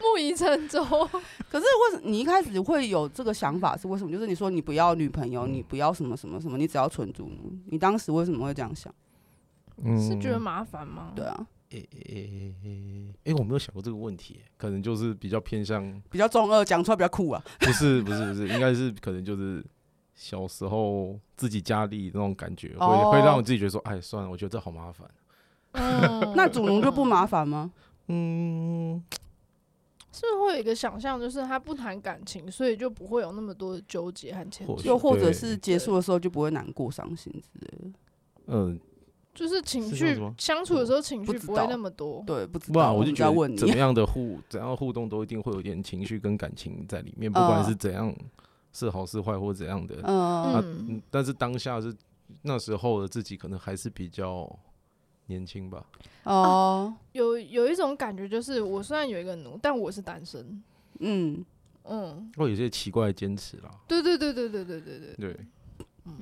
[0.00, 0.84] 木已 成舟。
[1.50, 3.76] 可是为什么你一开始会有这个想法？
[3.76, 4.10] 是为什么？
[4.12, 7.52] 就是你说你不要女朋友，你不要什么什么什么，你只要纯主奴。
[7.66, 8.92] 你当时为什么会这样想？
[9.84, 11.12] 嗯，是觉得麻烦吗？
[11.14, 11.46] 对啊。
[11.70, 17.42] 诶诶诶诶诶，我没有想过这个问题，可能就是比较偏向比较中二，讲出来比较酷啊。
[17.60, 19.62] 不是不是不是，应该是可能就是。
[20.20, 25.08] 小时候自己家里那种感觉，会会让我自己觉得说，哎，算了，我觉得这好麻烦。
[25.72, 27.70] 嗯， 那主奴就不麻烦吗？
[28.08, 29.00] 嗯，
[30.12, 37.98] 是不是会有一个想象，就是他不谈感情，所以就不会有那么多的纠结和牵扯，又或者是结束的时候就不会难过、伤心之类的。
[38.48, 38.80] 嗯，
[39.32, 42.24] 就是情绪相处的时候情绪不会那么多。
[42.26, 42.92] 对，不知道。
[42.92, 48.12] 我就觉得 怎么样的互怎样互动都一定会有点情绪跟感情在里面，不管是怎样。
[48.78, 50.64] 是好是坏或怎样的，嗯、啊、
[51.10, 51.92] 但是当下是
[52.42, 54.48] 那时候的自己，可能还是比较
[55.26, 55.84] 年轻吧。
[56.22, 60.62] 哦，啊、有有一种感觉，就是我虽然有一个奴，但我是单身。
[61.00, 61.44] 嗯
[61.90, 63.70] 嗯，会有些奇怪的坚持啦。
[63.88, 65.36] 对对对对对对对对对，
[66.04, 66.12] 嗯，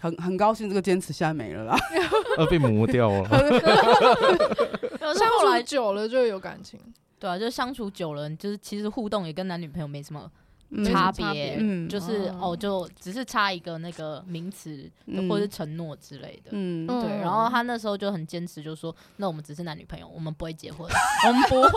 [0.00, 1.76] 很很高兴这个坚持现在没了啦，
[2.38, 3.28] 呃，被磨掉了。
[5.14, 6.80] 相处久了就有感情，
[7.18, 10.30] 对啊，就相处久了，就是其实互动也跟男女朋友没什么。
[10.84, 14.90] 差别，嗯，就是哦，就只是差一个那个名词，
[15.28, 17.18] 或是承诺之类的，嗯，对。
[17.20, 20.90] 然后他那时候就很坚持，就说：“那我们只是男女朋友，我们不会结婚，
[21.28, 21.70] 我们不会，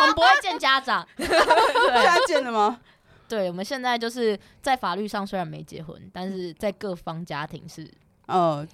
[0.00, 2.80] 我们不会见家长。”现在见了吗？
[3.28, 7.90] 对，我们现在就是在法律上虽然没结婚，但是在各方家庭是
[8.26, 8.64] 呃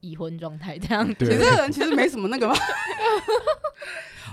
[0.00, 1.06] 已婚状态这样。
[1.06, 2.54] 你这个人其实没什么那个吗？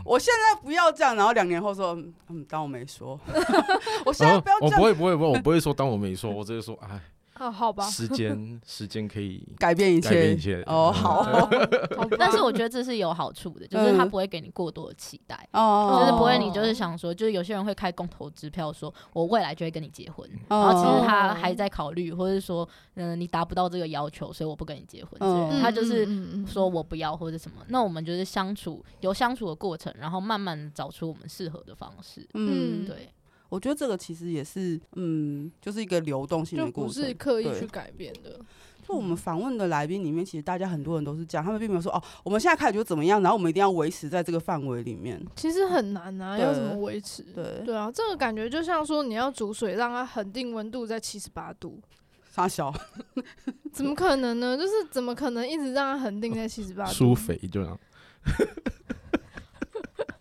[0.09, 1.95] 我现在不要这样，然后两年后说，
[2.29, 3.19] 嗯，当我没说。
[4.03, 6.99] 我现在不要这样，我不会，不会，不会，我不会说当我没说，我直接说，哎。
[7.41, 10.61] 哦，好吧，时间 时间可以改变一切，改变一切。
[10.65, 11.49] 哦，好。
[12.19, 25.19] 但是我觉得这是有好处的，就是他不会给你过多的期待，哦，就是不会你就是想说，就是有些人会开公投支票，说我未来就会跟你结婚，然后其实他还在考虑，或者说，嗯，你达不到这个要求，所以我不跟你结婚，
[25.61, 26.07] 他就是
[26.45, 27.57] 说我不要或者什么。
[27.69, 33.09] 那我们就是相处，有相处的过程，然后慢慢找出我们适合的方式，嗯，对。
[33.49, 38.39] 我觉得这个其实也是，嗯，就是一个流动性的过程，不是刻意去改变的。
[38.87, 45.23] 就我们访问的来宾里面，其实大家很多人都是这样，他们并没有说哦，我们现在开始就怎么样，然后我们一定要维持在这个范围里面。
[45.35, 47.21] 其实很难啊，要怎么维持？
[47.21, 51.79] 对对啊，这个感觉就像说你要煮水，让它恒定温度在七十八度，
[52.33, 52.73] 杀小，
[53.71, 54.57] 怎么可能呢？
[54.57, 56.93] 就是怎么可能一直让它恒定在七十八度？
[56.93, 57.79] 舒肥就这样。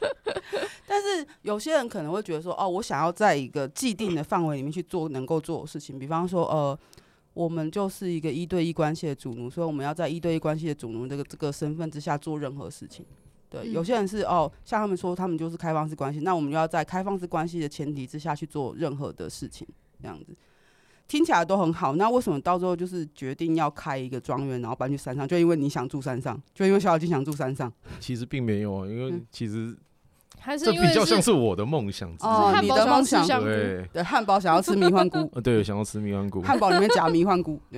[0.86, 6.78] 但是有些人可能会觉得说，哦，我想要在一个既定的范围里面去做能够做的事情，比方说，呃，
[7.34, 13.04] 我们就是一个一对一关系的主奴，所以我们要在一对一关系的主奴这个这个身份之下做任何事情。
[13.50, 19.66] 对，有些人是哦，像他们说，他们就是开放式关系，那我们就要在开放式关系的前提之下去做任何的事情，
[20.02, 20.36] 这样子。
[21.06, 25.26] 听起来都很好，那为什么到最后就是决定要开一个庄园，然后搬去山上？
[25.26, 27.72] 就因为你想住山上，就因为小小金想住山上？
[27.98, 29.78] 其实并没有，因为其实、嗯、
[30.40, 37.60] 还是这比较像是我的梦想哦，你的梦想对对，汉堡想要吃迷幻菇， 对，想要吃迷幻菇，汉堡里面夹迷幻菇。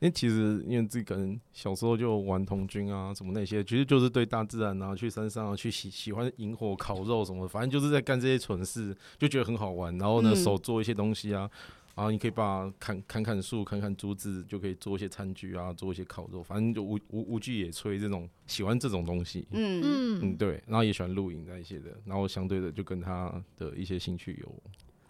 [0.00, 9.98] 因为其实因为自己可能小时候就玩童军啊什么那些，其实就是对大自然啊，去山上啊，去喜喜欢引火烤肉什么的，反正就是在干这些蠢事，就觉得很好玩。
[9.98, 11.50] 然后呢，嗯、手做一些东西啊。
[11.98, 19.44] 然后你可以把砍砍砍树，砍砍竹子，就可以做一些餐具啊，做一些烤肉，反正就无无无惧野炊这种，喜欢这种东西。
[19.50, 20.62] 嗯嗯嗯，对。
[20.68, 24.54] 然后也喜欢露营那一些的，然后相对的就跟他的一些兴趣有。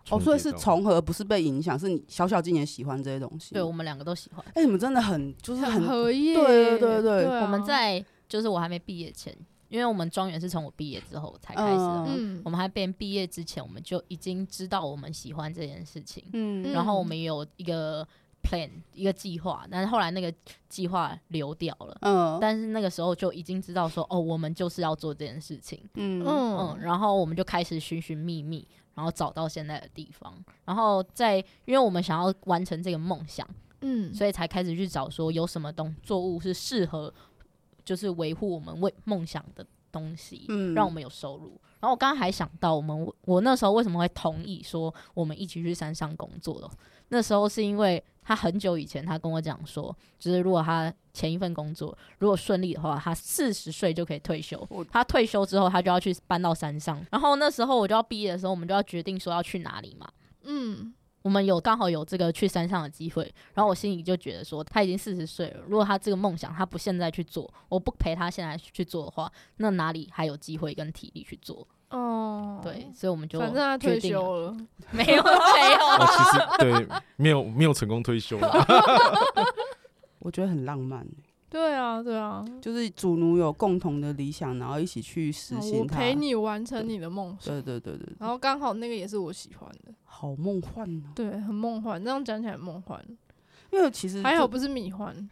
[0.09, 3.53] 哦，所以是重合，不是被影响，是你小小今年喜欢这些东西。
[3.53, 4.43] 对，我们两个都喜欢。
[4.55, 6.33] 哎、欸，你们真的很就是很合意。
[6.33, 9.37] 对对对对，我们在就是我还没毕业前。
[9.69, 18.07] 因为我们庄园是从我毕业之后才开始的，嗯，我们还没毕业之前，我们就已经知道我们喜欢这件事情，嗯，然后我们有一个
[18.43, 20.33] plan 一个计划，但是后来那个
[20.69, 26.25] 计划流掉了，嗯，但是那个时候就已经知道说，哦，我们就是要做这件事情，嗯。
[26.27, 33.47] 嗯，然后我们就开始寻寻觅觅，然后找到现在的地方，然后在因为我们想要完成这个梦想，
[33.83, 37.13] 嗯，所以才开始去找说有什么东作物是适合。
[37.89, 41.59] 就是维护我们为梦想的东西，嗯，让我们有收入。
[41.81, 46.71] 然后我刚刚还想到，我们我那时候为什么会同意说我们一起去山上工作的？
[47.09, 54.69] 那时候是因为他很久以前他跟我讲说，就是如果他前一份工作如果顺利的话，他四十岁就可以退休。
[54.91, 57.03] 他退休之后，他就要去搬到山上。
[57.11, 60.07] 然后那时候我就要毕业的时候，我们就要决定说要去哪里嘛。
[60.43, 60.93] 嗯。
[61.23, 63.23] 我们有刚好有这个去山上的机会，
[63.55, 71.67] 然后我心里就觉得说，他已经四十岁了，如果他这个梦想他不现在去做，我不陪他现在去做的话，那哪里还有机会跟体力去做？
[71.91, 74.57] 哦，对，所以我们就反正他退休了，
[74.91, 78.39] 没有没有，哦、其实对，没有没有成功退休，
[80.21, 81.07] 我觉得很浪漫。
[81.51, 85.97] 对啊，对啊，就是主奴有共同的理想，然后一起去实现它。
[85.97, 87.55] 我陪你完成你的梦想。
[87.55, 88.17] 对对对对，对。
[88.21, 89.93] 然后刚好那个也是我喜欢的。
[90.05, 91.13] 好梦幻呢、啊。
[91.15, 92.03] 对，很梦幻。
[92.03, 93.03] 这样讲起来很梦幻。
[93.71, 95.15] 因为其实还好不是米幻，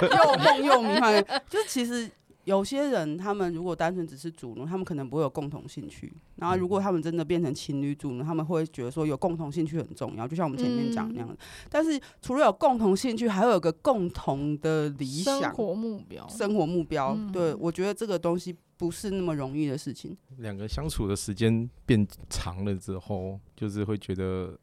[0.00, 2.10] 又梦又迷幻，就其实。
[2.44, 6.12] 有些人，他们如果单纯只是主奴，他们可能不会有共同兴趣。
[6.36, 11.36] 然后，如果他们真的变成情侣主奴，他们会觉得说有共同兴趣很重要，就像我们前面讲那样的。
[11.70, 16.28] 但是，除了有共同兴趣，还会有个共同的理想、生活目标。
[16.28, 20.16] 生活目标，对，我觉得这个东西不是那么容易的事情。
[20.38, 24.58] 两个相处的时间变长了之后，就是会觉得，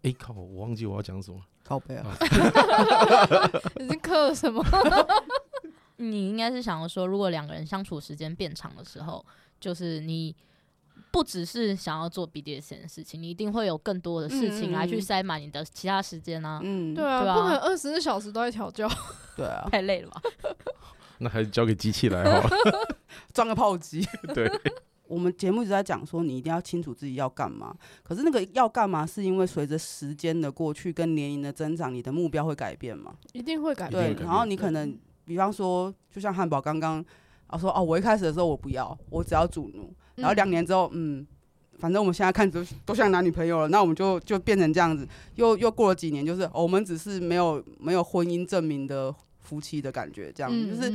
[0.00, 2.16] 哎靠，我忘记我要讲什么，靠背啊，
[3.78, 4.64] 你是刻什么？
[5.98, 9.24] 你应该是想要说，如果两个人相处时间变长的时候，
[9.60, 10.34] 就是你
[11.10, 16.60] 不只是想要做 BDSM 的事情，你一定会有更多的事情来去塞满你的其他时间啊。
[16.62, 18.88] 嗯，对啊，不可能二十四小时都在调教。
[19.36, 20.22] 对啊，太累了吧？
[21.18, 22.50] 那还是交给机器来好了，
[23.34, 24.06] 装个炮机。
[24.34, 24.48] 对，
[25.08, 27.76] 我们节目一直在讲说，你一定要清楚自己要干嘛。
[28.04, 33.16] 可是那个要干嘛，是因为随着时间的过去跟年龄的增长，你的目标会改变吗？
[33.32, 34.14] 一定会改变。
[34.14, 34.96] 对，然后你可能。
[35.28, 37.04] 比方说，就像汉堡刚刚
[37.46, 39.94] 啊说哦，我一开始的时候我不要，我只要主奴。
[40.16, 41.24] 然后两年之后，嗯，
[41.78, 45.06] 反正我们现在看都 都像男女朋友了，那我们就就变成这样子。
[45.36, 50.92] 又又过了几年，就是、哦、我们只是没有没有婚姻证明的夫妻的感觉，这样、嗯、就是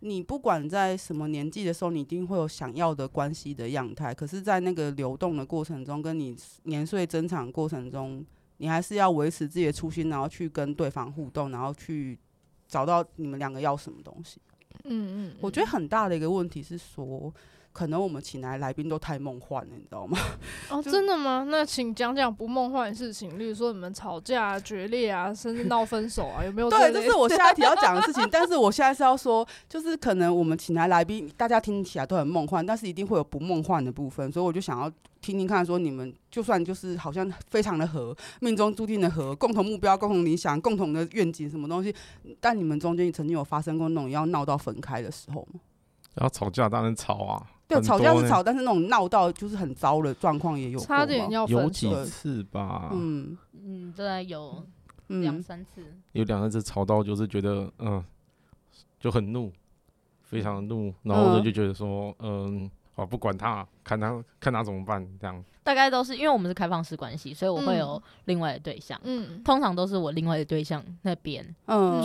[0.00, 4.12] 你不管在什么年纪的时候，你一定会有想要的关系的样态。
[4.12, 8.24] 可是，在那个流动的过程中，跟你年岁增长过程中，
[8.56, 12.18] 你还是要维持自己的初心，然后去跟对方互动，然后去。
[12.68, 14.40] 找到你们两个要什么东西？
[14.84, 17.32] 嗯嗯，我觉得很大的一个问题是说，
[17.72, 20.16] 可能我们请来来宾都太梦幻了，你知道吗？
[20.70, 21.44] 哦， 真的吗？
[21.48, 26.70] 那请讲讲不梦幻的事情，例如说你们吵架、啊、决裂啊，甚至闹分手啊，有没有？
[26.70, 28.26] 对，这是我下一题要讲的事情。
[28.30, 34.90] 但是我现在是要说，就是可能我们请来来宾，大家听起来都很梦幻，但是一定会有不梦幻的部分，所以我就想要。
[35.20, 41.94] 听听看，说你们就算就是好像非常的合，命中注定的合，共同目标、共同理想、共同的愿景，什么东西？
[42.40, 45.60] 但你们中间曾经有发生过那种要闹到分开的时候吗？
[46.14, 51.62] 要吵架当然吵啊，对，吵架是吵，但是那种闹到就是很糟的状况也有，差点要分手。
[51.62, 52.90] 有几次吧？
[52.92, 54.64] 嗯嗯，对，有
[55.08, 58.02] 两三次，嗯、有两三次吵到就是觉得嗯
[59.00, 59.52] 就很怒，
[60.22, 62.62] 非常怒，然后我就觉得说嗯。
[62.62, 62.70] 嗯
[63.02, 65.44] 我不管他，看他看他怎么办，这样。
[65.62, 69.00] 大概都是因为我们是开放式关系，所以我会有另外的对象。
[69.04, 71.46] 嗯，通常都是我另外的对象那边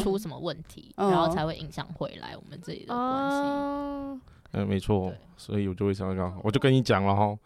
[0.02, 3.38] 出什么问题，嗯、然后才会影响回来我们这里的关系。
[3.38, 5.12] 嗯，嗯，没错。
[5.36, 7.38] 所以我就会想要，我就跟你讲了哈。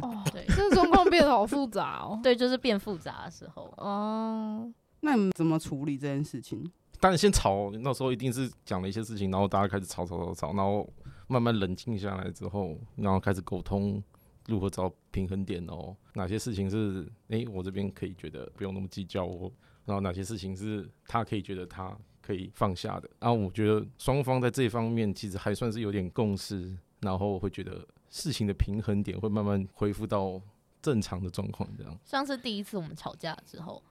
[0.00, 2.20] 哦， 对，这个状况变得好复杂哦。
[2.22, 3.72] 对，就是变复杂的时候。
[3.78, 6.70] 哦，那你们怎么处理这件事情？
[7.00, 10.88] 当然先吵，那时候一定是讲了一些事情，然后大家开始吵吵吵吵，然后
[11.32, 14.02] 慢慢冷静下来之后，然后开始沟通
[14.46, 15.96] 如何找平衡点哦。
[16.14, 19.50] 哪些事情是哎、欸，我这边可以觉得不用那么计较哦，
[19.86, 23.08] 然后哪些事情是他可以觉得他可以放下的。
[23.18, 30.40] 然后我觉得双方在这方面其实还算是有点共识，然后会觉得事情的平衡点会慢慢恢复到
[30.82, 31.98] 正常的状况，这样。
[32.04, 33.82] 像是第一次我们吵架之后。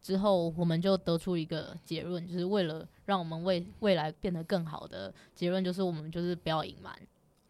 [0.00, 6.96] 之后，我们就得出一个结论，就是为了让我们未未来变得更好的结论，就是我们就是不要隐瞒，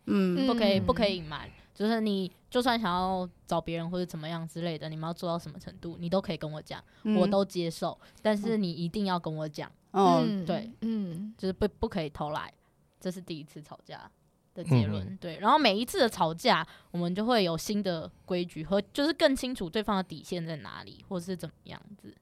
[0.06, 12.52] 嗯，不可以不可以隐瞒，就是你就算想要找别人或者怎么样之类的，你们要做到什么程度，你都可以跟我讲，嗯、我都接受，但是你一定要跟我讲，嗯，对，嗯，就是不不可以偷懒，
[12.98, 14.10] 这是第一次吵架
[14.54, 22.12] 的结论，嗯、对，然后每一次的吵架，我们就会有新的规矩和就是更清楚对方的底线在哪里，或是怎么样子。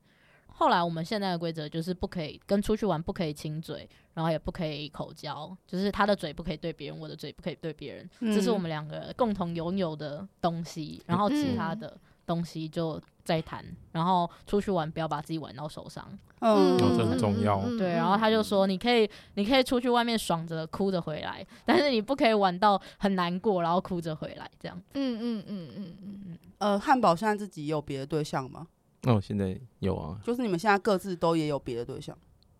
[0.58, 11.02] 后来我们现在的规则就是不可以跟出去玩，不可以亲嘴，然后也不可以口交，就是他的嘴不可以对别人，我的嘴不可以对别人，嗯、这是我们两个共同拥有的东西。
[11.06, 11.94] 然后其他的
[12.24, 13.62] 东西就再谈。
[13.62, 16.06] 嗯、然后出去玩不要把自己玩到受伤，
[16.40, 17.62] 嗯，这很重要。
[17.76, 24.84] 对，然后他就说，你可以，你可以出去外面爽着哭着回来，但是你不可以玩到很难过，然后哭着回来这样子。
[24.94, 25.18] 嗯。
[25.20, 26.38] 嗯嗯嗯嗯嗯。
[26.58, 28.66] 呃，汉堡现在自己有别的对象吗？
[29.06, 32.16] 哦，现在有啊，就是你们现在各自都也有别的对象，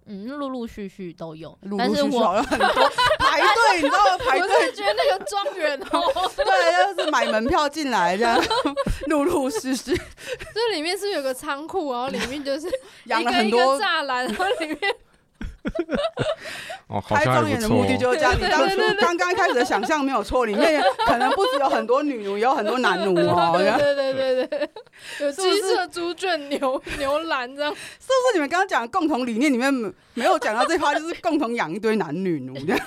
[0.07, 2.68] 嗯，陆陆续续都有，陆陆续续好像很多
[3.18, 4.24] 排队，你知道吗？
[4.24, 8.40] 排队 觉得那个庄园哦，对，就是买门票进来这样，
[9.09, 9.94] 陆陆续续，
[10.55, 12.68] 这里面是，是有个仓库，然后里面就是
[13.07, 14.78] 养了很多栅栏，然后里面。
[16.88, 18.32] 哦，开庄园的目的就是这样。
[18.38, 23.54] 你当初刚刚开始的想象没有错，里面可能不只有很多女奴，也有很多男奴哦。
[23.56, 24.70] 对对对对对，
[25.26, 27.74] 有鸡舍、猪圈、牛牛栏这样。
[27.74, 29.72] 是不是你们刚刚讲的共同理念里面
[30.14, 32.86] 没有讲到这话，就是共同养一堆男女奴这样？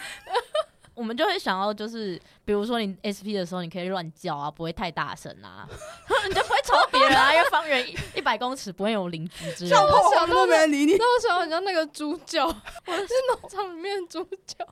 [0.99, 5.65] 我们就会想要，就是比如说你 SP 的时候，你可以乱叫啊，不会太大声啊，
[6.27, 9.77] 你就不会吵别人啊，因为方圆一百公尺不会有邻居之类的。
[9.77, 12.45] 像我想都没人理你，那我想很像那个猪叫，
[12.85, 14.67] 我是农场里面的猪叫，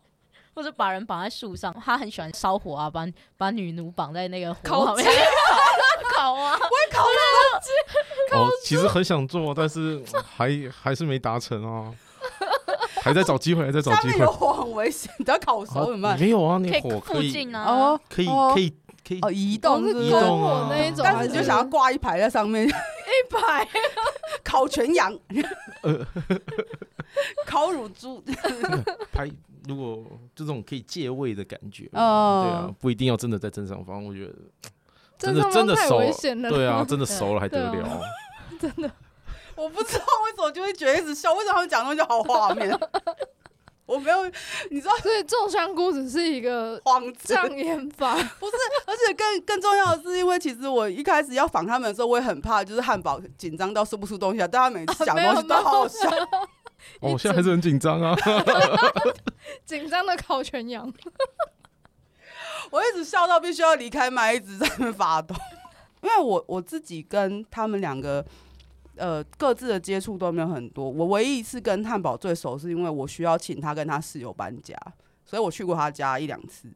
[0.54, 3.08] 或者把人绑在树上，他很喜欢烧火啊，把
[3.38, 4.96] 把女奴绑在那个火烤烤
[6.14, 11.94] 烤啊，我会烤那个哦，其实很想做，但是还还是没达成啊。
[13.08, 14.20] 还在找机会，还在找机会。
[14.20, 16.20] 有火很危险，你要烤熟怎么办？
[16.20, 18.74] 没有啊，你火可以哦，可以可以
[19.08, 20.68] 可以哦，移动移动啊。
[20.70, 22.72] 那一种，但是你就想要挂一排在上面，一
[23.34, 23.68] 排。
[24.44, 25.14] 烤全羊，
[27.46, 28.24] 烤乳猪，
[29.12, 29.30] 拍
[29.68, 30.06] 如果
[30.36, 34.34] 这种可以借位的感觉，对啊，不一定要真的在正上方，我觉得
[35.18, 36.00] 真的真的熟，
[36.50, 38.02] 对啊，真的熟了还得了，
[38.60, 38.90] 真的。
[39.58, 42.72] 我不知道为什么就会觉得一直笑，为什么他们讲东西好画面？
[43.88, 44.26] 我没有，
[44.70, 48.54] 你知道，所以种香菇只是一个 幌子障眼法， 不是，
[48.86, 56.10] 而且更更重要的是，因为其实我一开始要访他们的时候，我也很怕，就是汉堡紧张到说不出东西来，但他每次讲东西都好好笑。
[57.00, 58.14] 哦，我现在还是很紧张啊，
[59.66, 60.94] 紧张的烤全羊，
[62.70, 65.34] 我一直笑到必须要离开麦，一直在那发抖，
[66.02, 68.26] 因为我我自己跟他们两个。
[68.98, 70.90] 呃，各自的接触都没有很多。
[70.90, 74.76] 我唯一一次跟汉堡最熟，是因为我需要请他跟他室友搬家，
[75.26, 76.68] 所以我去过他家一两次。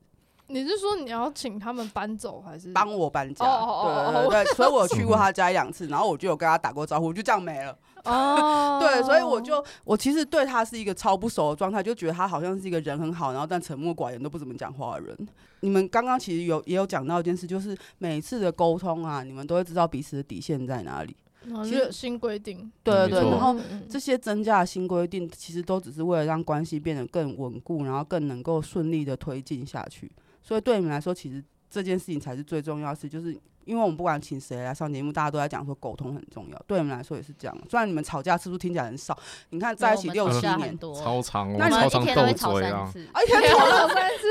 [0.48, 3.46] 你是说你要请他们搬走，还是帮我搬家？
[3.46, 7.78] 对对对，所以我去过他 家一两次，然后我就有跟他打过招呼，就这样没了。
[8.04, 15.28] 哦， 对，所以我就我其实对他是一个超不熟的状态，就觉得他好像是一个人很好，然后但沉默寡言，都不怎么讲话的人。
[15.62, 21.16] 你们刚刚其实有也有讲到一件事，就是每次的沟通啊，你们都会知道彼此的底线在哪里。
[21.64, 23.56] 其实新规定，对对对，然后
[23.90, 30.12] 这些增加的新规定，其实都只是为了让关系变得更稳固，然后更能够顺利的推进下去。
[30.44, 33.36] 所以对你们来说，其实这件事情才是最重要的事，就是
[33.66, 36.64] 因为我们不管请谁来上节目，大家都在讲说沟通很重要。
[36.68, 37.58] 对你们来说也是这样。
[37.70, 39.18] 虽然你们吵架次数听起来很少，
[39.50, 44.28] 你看在一起六七年，超长，那你们一天都会吵三次，一天吵了三次。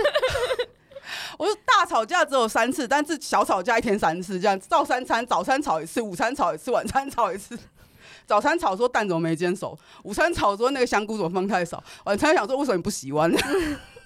[1.40, 7.58] 我说大吵架只有三次，但是小吵架一天三次，这样照三餐，早餐吵一次，午餐吵一次，晚餐吵一次。
[8.26, 13.32] 早餐吵说蛋怎么没煎熟，午餐吵说那个香菇怎么放太少，晚餐想说为什么你不洗碗？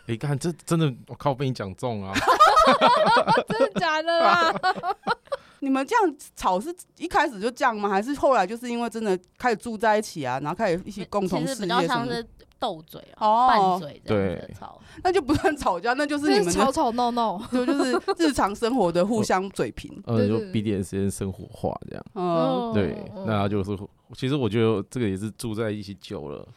[0.06, 2.14] 你 看这真的，我靠，被你讲中啊！
[3.50, 4.54] 真的假的啦？
[5.58, 7.88] 你们这样吵是一开始就这样吗？
[7.88, 12.06] 还是后来就是因为真的开始住在一起啊，然后开始一起共同事业什么？
[12.64, 22.96] 斗嘴哦，拌嘴这样子吵，那就不算吵架，那就是你们吵吵闹闹， 就就是日常生活的互相嘴贫，呃，就 BDSM 生活化这样，嗯，对，
[23.26, 23.76] 那就是，
[24.14, 26.48] 其实我觉得这个也是住在一起久了。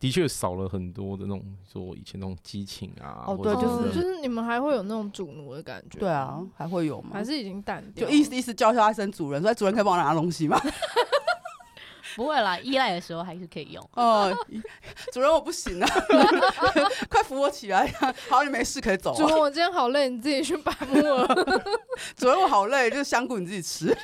[0.00, 1.42] 的确少了很多的那种，
[1.72, 3.24] 说以前那种激情啊。
[3.26, 5.98] 哦，对，就是就是你们还会有那种主奴的感觉。
[5.98, 7.08] 对啊，还会有吗？
[7.14, 8.06] 还是已经淡掉？
[8.06, 10.60] 就意思意思叫他一声主人，所以主人可以帮我拿东西吗？
[12.16, 13.90] 不会啦，依赖的时候还是可以用。
[13.94, 14.32] 哦，
[15.12, 15.88] 主人我不行啊，
[17.10, 17.86] 快扶我起来！
[18.28, 19.14] 好，你没事可以走。
[19.14, 21.26] 主人我今天好累，你自己去拔木耳。
[22.16, 23.96] 主人我好累，就是香菇你自己吃。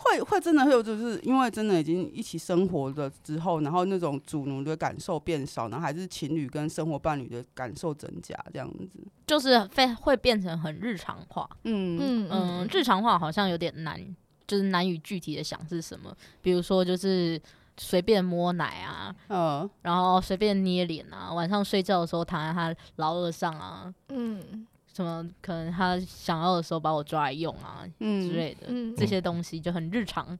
[0.00, 8.88] 会会真的会有，就是因为真的已经一起生活了之后，然后那种主奴的感受变少，然后还是情侣跟生活伴侣的感受增加，这样子，
[9.26, 11.46] 就是非会变成很日常化。
[11.64, 14.00] 嗯嗯嗯，日常化好像有点难，
[14.48, 16.12] 就是难以具体的想是什么。
[16.42, 17.40] 比如说，就是
[17.76, 24.66] 随便摸奶啊，嗯，然后随便捏脸啊，晚上睡觉的时候躺在他老二上啊，嗯。
[24.90, 30.38] 什么可能他想要的时候把我抓来用啊，嗯、之类的、嗯、这些东西就很日常，嗯、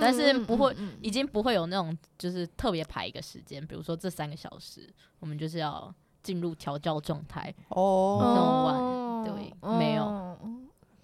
[0.00, 4.88] 但是不会，嗯嗯嗯、已经不会有那种就是特别排一个时间，比如说这三个小时
[5.18, 10.38] 我们就是要进入调教状态哦，这么晚对，哦、没有，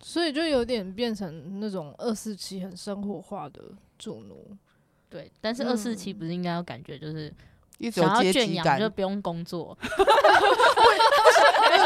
[0.07, 3.63] 所以就有点变成那种二四七很生活化的
[3.99, 4.55] 主奴，
[5.09, 7.33] 对，但是二四七不是应该要感觉就是。
[7.91, 9.77] 想要圈养就不用工作。
[9.83, 9.89] 没
[10.97, 11.83] 有，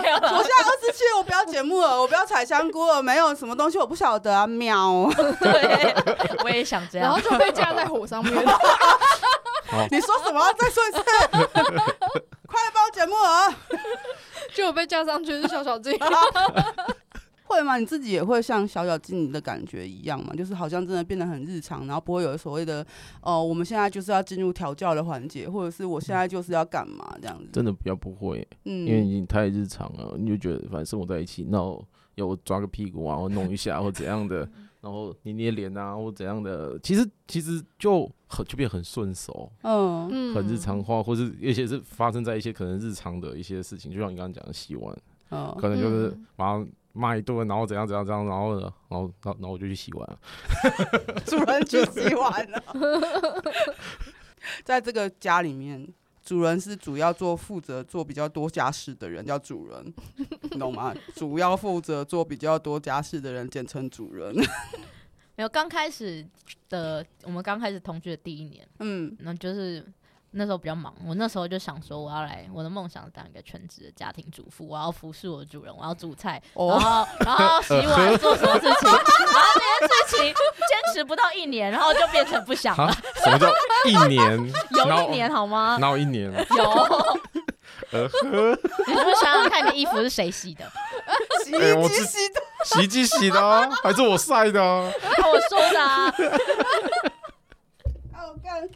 [0.00, 0.16] 没有。
[0.16, 5.06] 我现在二十七，我不要节目了，我不要采香菇了，没有什么东西我不晓得啊，喵。
[5.38, 5.94] 对，
[6.42, 8.32] 我也想这样，然后就被架在火上面。
[9.90, 10.50] 你说什么？
[10.54, 11.02] 再说一次。
[12.46, 13.54] 快来报节目了，
[14.54, 15.92] 就我被架上去是小小静。
[17.46, 17.78] 会吗？
[17.78, 20.34] 你自己也会像小小精灵的感觉一样吗？
[20.36, 22.82] 就是好像真的变得很日常，然后不会有所谓的，
[23.22, 27.48] 哦、呃，我们现在就是要进入调教的环节，或者是我现在就是要干嘛这样子？
[27.52, 31.82] 真的比较不会，嗯，因为已经太日常了，你就觉得反正生活在一起，然后
[32.16, 34.48] 要我抓个屁股啊，或弄一下或怎样的，
[34.82, 44.96] 然后捏捏脸啊或怎样的，其实其实就很就变很顺手，嗯，很日常化，或是而且是发生在一些可能日常的一些事情，就像你刚刚讲的洗碗，
[45.30, 46.66] 嗯，可能就是马上。
[46.96, 50.18] 骂一顿，然后怎样怎样怎样，然后，然后，然后，然后我就去洗碗了。
[51.26, 52.62] 主人去洗碗了。
[54.64, 55.86] 在这个家里面，
[56.24, 59.92] 主人是主要做负责做比较多家事的人，叫主人，
[60.50, 60.94] 你懂吗？
[61.14, 64.34] 主要负责做比较多家事的人，简称主人。
[65.36, 66.26] 没有，刚开始
[66.68, 69.84] 的，我们刚开始同居的第一年，嗯，那就是。
[70.38, 82.92] 那时候比较忙，我那时候就想说，我要来，我的梦想当一个全职的家庭主妇，我要服侍我的主人，我要煮菜，然后然后洗碗，做什么事情，然后这些事情坚持不到一年，然后就变成不想了。
[83.24, 83.50] 什么叫
[83.86, 84.52] 一年？
[84.72, 85.78] 有一年好吗？
[85.80, 86.30] 哪有一年？
[86.30, 87.20] 有。
[87.90, 90.70] 你是不是想想看，你的衣服是谁洗的？
[91.44, 94.60] 洗衣机洗的，洗衣机洗的，还是我晒的？
[94.62, 96.12] 我说的啊。
[98.12, 98.68] 好干。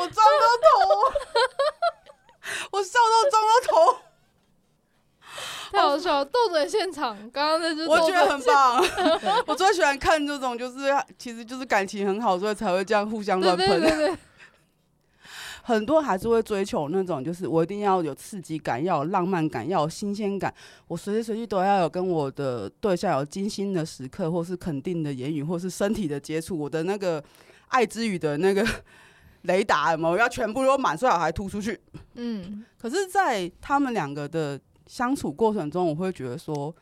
[0.00, 0.70] 我撞到头，
[2.72, 3.98] 我笑到撞到头，
[5.72, 6.24] 太好笑了！
[6.24, 8.82] 斗嘴现场，刚刚那只我觉得很棒。
[9.46, 10.78] 我最喜欢看这种，就是
[11.18, 14.18] 其实就是感情很好，所以才会这样互相乱喷。
[15.62, 20.52] 很多还是会追求那种，就是我一定要有刺激感，要有浪漫感，要有新鲜感。
[20.88, 26.58] 我随时随地都要有跟我的对象有精心的时刻，或是肯定的言语，或是身体的接触。
[26.58, 27.22] 我的那个
[27.68, 28.66] 爱之语的那个。
[29.42, 31.80] 雷达有没有要全部都满，最好还突出去。
[32.14, 36.74] 嗯，可是，在他们两个的相处过程中，我会觉得说，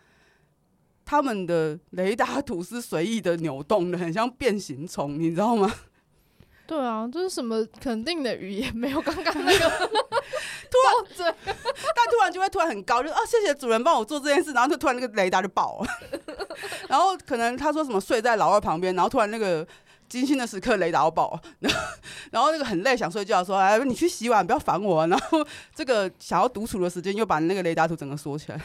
[1.05, 5.73] 他们的雷达图是随意的扭动的，很像变形虫，你知道吗？
[6.67, 9.69] 对啊，就是什么肯定的语言没有刚刚那个
[10.69, 11.35] 突然对，
[11.95, 15.89] 但突然就会突然很高，就啊谢谢主人帮我做这件事，然后就突然那个雷达就爆了，
[16.89, 19.67] 然后可能他说什么睡在老二旁边，然后突然那个。
[20.09, 21.41] 精心的时刻，雷达爆，
[22.31, 28.59] 然后那个很累，想睡觉，说：“哎，你去洗碗，不要烦我。”然后这个想要独处的时间，又把那个雷达图整个缩起来。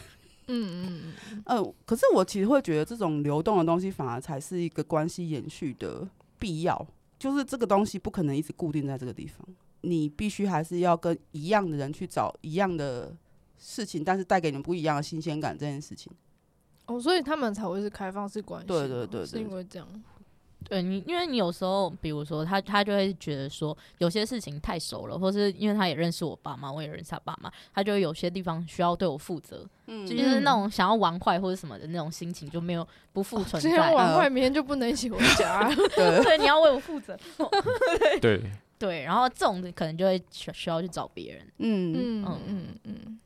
[0.48, 1.44] 嗯嗯嗯。
[1.46, 6.08] 呃，可是我其实会觉得，这种流动的东西，反而才是一个关系延续的
[6.40, 6.88] 必要。
[7.20, 9.48] 就是这个东西不可能一直固定在这个地方，
[9.82, 13.16] 你必须还是要跟一样的人去找一样的
[13.58, 16.12] 事情，但是带给你们不一样的新鲜感这件事情。
[16.86, 18.68] 哦，所以他们才会是开放式关系。
[18.68, 19.88] 对对对，对，是因为这样。
[20.64, 33.62] 对你，因为你有时候，比如说他，他就会觉得说，有些事情太熟了，或是因为他也认识我爸妈，我也认识他爸妈，他就会有些地方需要对我负责，嗯，就是那种想要玩坏或者什么的那种心情就没有不复存在。
[33.62, 35.68] 今天玩坏，明天就不能一起回家。
[35.96, 37.18] 对，对，你要为我负责。
[38.22, 38.42] 对，
[38.80, 41.48] 对，然后这种可能就会需需要去找别人。
[41.60, 43.20] 嗯嗯嗯嗯嗯，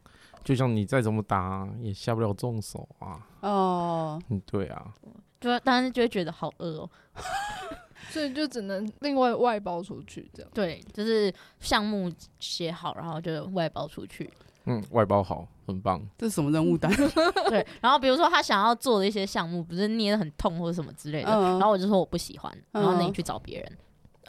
[0.43, 3.25] 就像你再怎么打也下不了重手啊。
[3.41, 4.93] 哦，嗯，对啊，
[5.39, 6.89] 就当时就会觉得好饿哦，
[8.09, 10.51] 所以就只能另外外包出去这样。
[10.53, 14.31] 对，就是项目写好，然后就外包出去。
[14.65, 16.01] 嗯，外包好，很棒。
[16.17, 16.91] 这是什么任务单？
[17.49, 23.77] 对，然后比如说他想要做的一些项目，不是捏的很痛或者什么之类的，嗯、然后我就说我不喜欢，然后那你去找别人。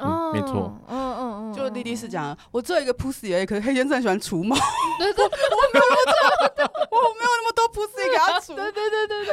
[0.01, 0.73] 嗯，没错。
[0.87, 4.55] 嗯嗯嗯，就莉莉是讲，我只有一个 pussy，可是黑先生很喜欢除毛。
[4.97, 5.31] 对对，我
[5.75, 5.85] 没有
[6.57, 6.71] 那么
[7.73, 8.55] 多，我没有那么多 pussy 给他除。
[8.55, 9.27] 对对对对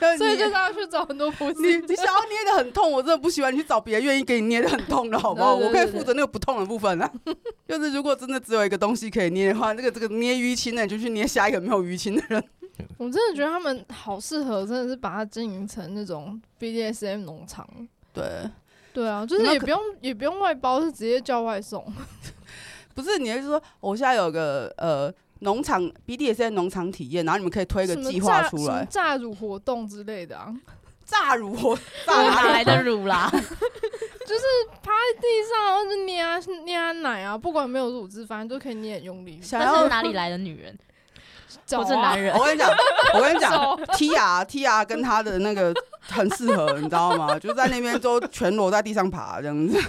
[0.00, 0.16] 对。
[0.18, 1.60] 所以就是要去找很多 pussy。
[1.60, 3.52] 你你想要捏的很痛，我真的不喜欢。
[3.52, 5.54] 你去找别人愿意给你捏的很痛的，好不好？
[5.56, 7.10] 我可以负责那个不痛的部分啊。
[7.68, 12.42] 就是如果真的只有一个东西可以捏的话，那个这个捏淤青的，你就去捏下一个没有淤青的人。
[12.98, 17.68] 我真的觉得他们好适合，真的是把它经营成那种 BDSM 农场。
[18.12, 18.24] 对。
[18.92, 21.84] 对啊，就是也不用也不用外包，是直接叫外送。
[22.94, 25.12] 不是，你是说我现在有个呃
[25.44, 30.52] 农场 BDSM 农场体验，然后你们可以推个计划出来，炸乳活动之类的啊？
[31.06, 33.30] 炸乳活， 炸哪来的乳啦？
[33.32, 33.38] 就
[34.34, 34.42] 是
[34.82, 39.38] 趴在地上，或者捏啊捏啊奶啊，不管没有乳汁，反正都可以捏很用力。
[39.40, 40.76] 想要哪里来的女人？
[41.70, 42.34] 或者男人？
[42.36, 42.70] 我跟你讲，
[43.14, 43.52] 我跟你讲
[43.92, 45.72] ，Tia Tia 跟他的那个。
[46.06, 47.38] 很适合，你知道吗？
[47.38, 49.80] 就在那边都全裸在地上爬这样子，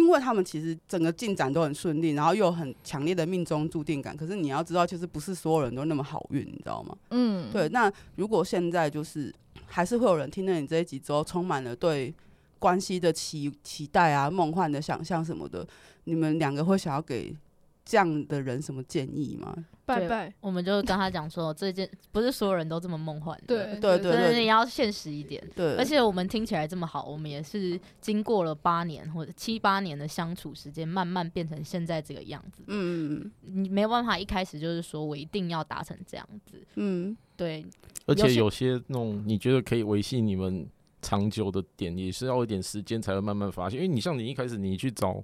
[0.00, 4.16] 因为他们其实整个进展都很顺利，然后又有很强烈的命中注定感。
[4.16, 6.96] 可是你要知道，就是不是所有人都那么好运，你知道吗？
[7.10, 7.68] 嗯，对。
[7.68, 9.32] 那如果现在就是
[9.66, 12.12] 还是会有人听了你这一集之后，充满了对
[12.58, 15.66] 关系的期期待啊、梦幻的想象什么的，
[16.04, 17.36] 你们两个会想要给
[17.84, 19.54] 这样的人什么建议吗？
[19.98, 25.42] 拜拜，我们就跟他讲说，这件不是所有人都这么梦幻的，对对对，你要现实一点。
[25.54, 32.62] 对，而且我们听起来这么好，我们也是经过了八年或者七八年的相处时间，慢慢变成现在这个样子。
[32.66, 36.60] 嗯，你没有办法一开始就是说我一定要达成这样子。
[36.76, 37.66] 嗯，对。
[38.06, 40.66] 而且有些那种你觉得可以维系你们
[41.02, 43.80] 长久的点，也是要一点时间才会慢慢发现。
[43.80, 45.22] 因为你像你一开始你去找。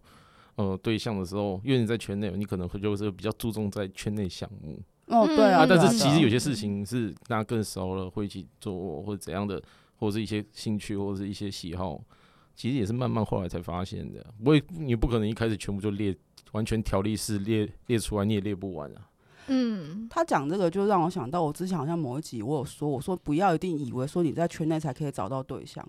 [0.56, 4.78] 呃，对象的时候，因为你在圈内，你可能会就是比较注重在圈内项目。
[5.06, 5.66] 哦，对啊。
[5.68, 9.62] 但是其实有些事情是大家更熟了，会一起做或者怎样的，
[9.98, 12.00] 或者是一些兴趣或者是一些喜好，
[12.54, 14.26] 其实也是慢慢后来才发现的。
[14.42, 16.16] 不会，你不可能一开始全部就列
[16.52, 19.10] 完全条例式列列出来，你也列不完啊。
[19.48, 25.86] 嗯，他讲这个就让我想到，我之前好像某一集我有说，我说不要一定以为说你在圈内才可以找到对象。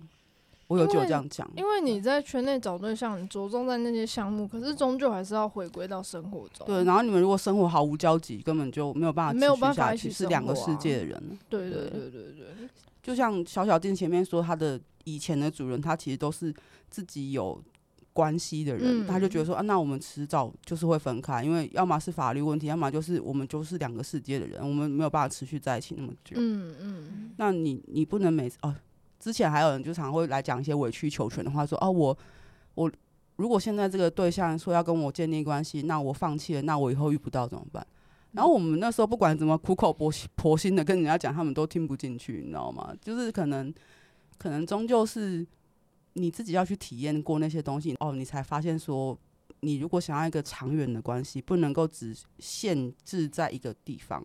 [0.68, 6.68] 我有就有这样讲，因为你在圈内找对象，你着重在那些项目，可是终究还是要回归到生活中。
[6.68, 11.40] 对，然后你们如果生活毫无交集，根本就没有办法，没有办法去，是两个世界的人。
[11.48, 12.70] 对对对对对，
[13.02, 16.54] 就像小小静前面说，他的以前的主人，他其实都是
[16.90, 17.64] 自己有
[18.12, 26.36] 关系的人，嗯、他就觉得说啊，那我们迟早就是会分开，因为要么是法律问题，要么就是我们就是两个世界的人，我们没有办法持续在一起那么久。
[26.36, 28.76] 嗯嗯，那你你不能每次哦。
[29.20, 32.18] 之前还有人就常会来讲一些委曲求全的话，说：“哦，我
[32.76, 32.92] 我
[33.36, 37.86] 如果现在这个对象说要跟我建立关系，那我放弃了，那我以后遇不到怎么办？”
[38.34, 42.94] 然后我们那时候不管怎么苦口婆心婆心的跟人家讲，他们都听不进去，你知道吗？
[43.02, 43.74] 就是可能
[44.38, 45.46] 可能终究是
[46.14, 49.18] 你自己要去体验过那些东西哦，你才发现说，
[49.62, 54.24] 你如果想要一个长远的关系，不能够只限制在一个地方。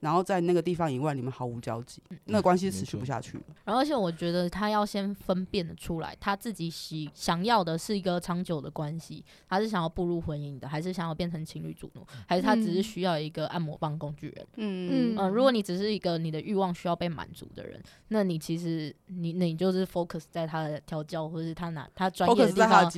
[0.00, 3.38] 然后在那个地方以外，你们毫无交集，嗯、那关系持续不下去。
[3.64, 14.46] 然后，而且我觉得他要先分辨得出来，他自己喜想要的是一个长久的关系，他是想要步入婚姻的，还是想要变成情侣主奴，还是他只是需要一个按摩棒工具人？
[14.56, 22.90] 嗯嗯、呃、如果你只是一个你的欲望需要被满足的人，那你其实你你就是 focus 在他的调教，或者是他哪他专业的地方，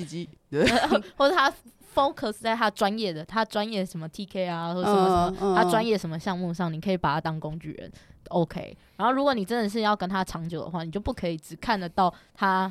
[1.17, 1.53] 或者他。
[1.95, 7.91] Focus 在他专业的，他专业什么 TK 啊，或者什么什么，嗯嗯、他专业什么项目上，你可以把他当工具人
[8.29, 8.77] ，OK。
[8.97, 12.71] 然后，如果你真的是要跟他长久的话，你就不可以只看得到他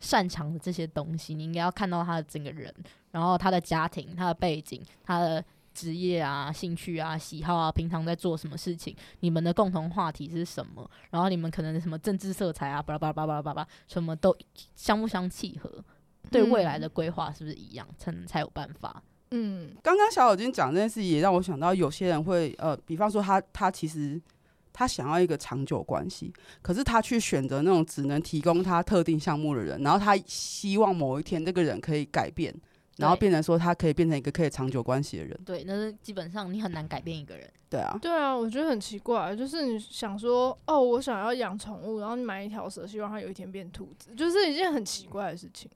[0.00, 2.72] 擅长的这些东西，你应该要看到他的整个人，
[3.10, 14.36] 然后他的家庭、他的背景、他的职业啊、兴趣啊、喜好啊，平常在做什么事情，你们的共同话题是什么，然后你们可能什么政治色彩啊，巴拉巴拉巴拉巴拉，什么都
[14.74, 15.84] 相不相契合。
[16.30, 19.02] 对未来的规划是不是一样，才能才有办法？
[19.30, 24.20] 嗯，刚刚小小金讲这件事，也让我想到有些人会呃，比方说他他其实
[24.72, 32.54] 他想要一个长久关系，可是他去选择那种只能提供他特定项目的人，然后他希望某一天这个人可以改变，
[32.98, 35.40] 然后变成说他可以变成一个可以长久关系的人。
[35.44, 37.50] 对，那是基本上你很难改变一个人。
[37.68, 45.68] 对啊，对啊，我觉得很奇怪，就是你想说哦，我想要养宠物，然后你买一条蛇，希望它有一天变兔子，就是一件很奇怪的事情。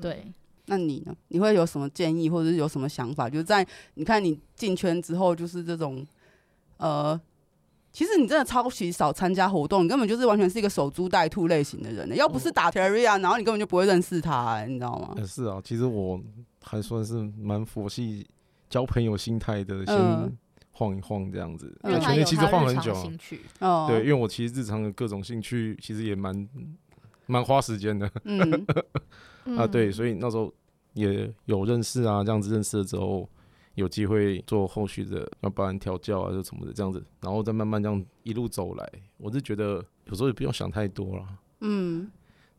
[0.00, 0.32] 对，
[0.66, 1.14] 那你呢？
[1.28, 3.28] 你会有什么建议，或者是有什么想法？
[3.30, 6.06] 就是在你看你进圈之后，就是这种，
[6.76, 7.18] 呃，
[7.92, 12.14] 其实你真的超级少参加活动，你根本就是完全是一个守株待兔类型的人。
[12.16, 15.14] 要不是打 Terraria，然后你根本就不会认识他，你知道吗？
[15.26, 16.20] 是啊，其实我
[16.62, 18.26] 还算是蛮佛系
[18.68, 19.96] 交朋友心态的，先
[20.72, 21.74] 晃一晃这样子。
[21.82, 22.92] 在圈内其实晃很久
[23.60, 26.46] 啊，对，因为我其实日常的各种兴趣其实也蛮
[27.26, 28.10] 蛮花时间的。
[28.24, 28.66] 嗯。
[29.56, 30.52] 啊，对，所以那时候
[30.94, 33.30] 也有认识啊，这样子认识了之后，
[33.76, 41.24] 有机会做后续的，要不然调教啊，就什么的这样子，然后再慢慢这样一路走来，我是觉得有时候也不用想太多了，
[41.60, 42.10] 嗯，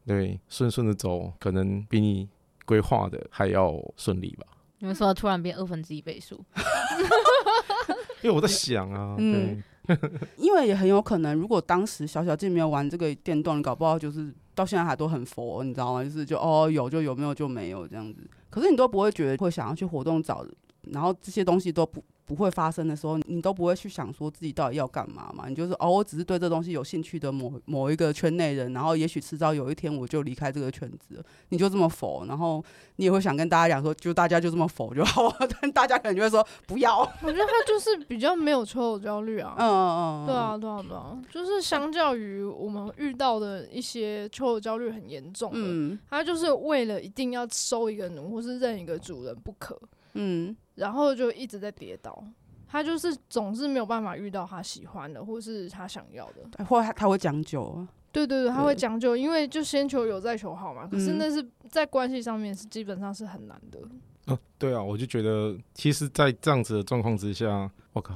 [0.06, 2.30] 对，顺顺的走，可能比你
[2.64, 4.48] 规划的还要顺利吧。
[4.80, 6.42] 你们说突然变二分之一倍数，
[8.24, 9.26] 因为我在想啊，对。
[9.26, 9.64] 嗯
[10.38, 16.04] 因为也很有可能，如果当时小小静没有玩这个电动，搞不好就是到现在还都很佛，你知道吗？
[16.04, 18.30] 就是就哦有就有，没有就没有这样子。
[18.50, 20.46] 可是你都不会觉得会想要去活动找，
[20.92, 22.04] 然后这些东西都不。
[22.28, 25.46] 不会发生的时候，你都不会去想说自己到底要干嘛嘛？
[25.48, 32.62] 你就是哦，我只是对这东西有兴趣的某某一个圈内人，然后也许迟早有一天我就离开这个圈子，你就这么否，然后
[32.98, 37.00] 你也会想跟大家讲说，就大家就这么否就好， 但大家可能就会说不要。
[37.00, 39.56] 我觉得他就是比较没有求偶焦虑啊。
[39.58, 40.28] 嗯嗯嗯。
[40.28, 49.80] 对啊对啊对啊，就是相较于我们遇到的一些求偶焦虑很严重的，嗯，他就是为了一定要收一个奴或是认一个主人不可。
[50.16, 50.54] 嗯。
[50.78, 52.24] 然后就一直在跌倒，
[52.68, 57.88] 他就是总是没有办法遇到他喜欢的，或是他想要的，或他他会将就啊。
[58.10, 60.88] 对对对，他会将就，因为就先求有再求好嘛。
[60.88, 63.80] 可是那是在关系上面是基本上是很难的。
[64.28, 68.16] 嗯、啊，对啊，我就觉得，其实，在这样子的状况之下，我靠，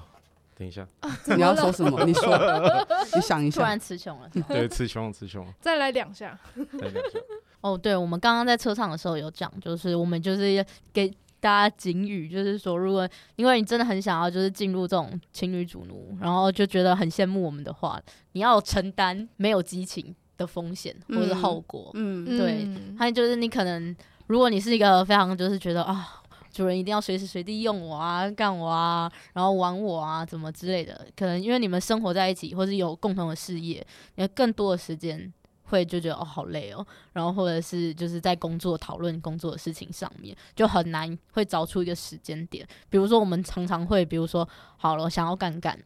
[0.56, 2.04] 等一下，啊、 你要说什么？
[2.06, 2.36] 你说，
[3.14, 7.20] 你想一下，突然词穷了， 对，词穷了，词穷了，再来两下，再两下。
[7.60, 11.14] 哦，对，我们刚刚在车上的时候有讲，就是我们就是给。
[11.42, 18.00] 大家警语就是说，如果因为你真的很想要，就是进入这种情侣主奴，然后就觉得很羡慕我们的话，
[18.34, 21.90] 你要承担没有激情的风险或者是后果。
[21.96, 23.94] 嗯，对，还有就是你可能，
[24.28, 26.22] 如果你是一个非常就是觉得啊，
[26.54, 33.84] 主人一定要随时随地用我啊、干我啊，然后玩我啊，怎么之类的，可能因为你们生活在一起，或是有共同的事业，
[34.16, 35.34] 你有更多的时间。
[35.72, 42.68] 会就觉得哦好累哦，然后或者是就是在工作讨论工作的事情上面就很难会找出一个时间点。
[42.90, 45.80] 比如说我们常常会，比如说好了想要干干，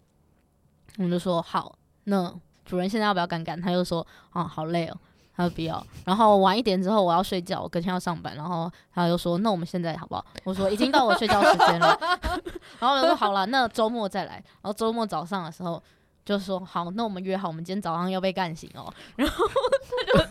[0.97, 2.33] 我们就说好，那
[2.65, 3.61] 主人现在要不要干干？
[3.61, 4.97] 他就说啊好累哦，
[5.35, 5.85] 他说不要。
[6.03, 10.25] 然后晚一点之后我要睡觉，我隔天要上班，然后他就说那我们现在好不好？
[10.43, 11.95] 我说已经到我睡觉时间了，
[12.81, 14.33] 然后我说好了，那周末再来。
[14.33, 15.81] 然后周末早上的时候。
[16.25, 18.91] 就说好，那我们约好，我们今天早上要被干醒哦。
[19.15, 19.45] 然后，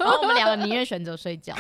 [0.00, 1.54] 然后我们两个宁愿选择睡觉。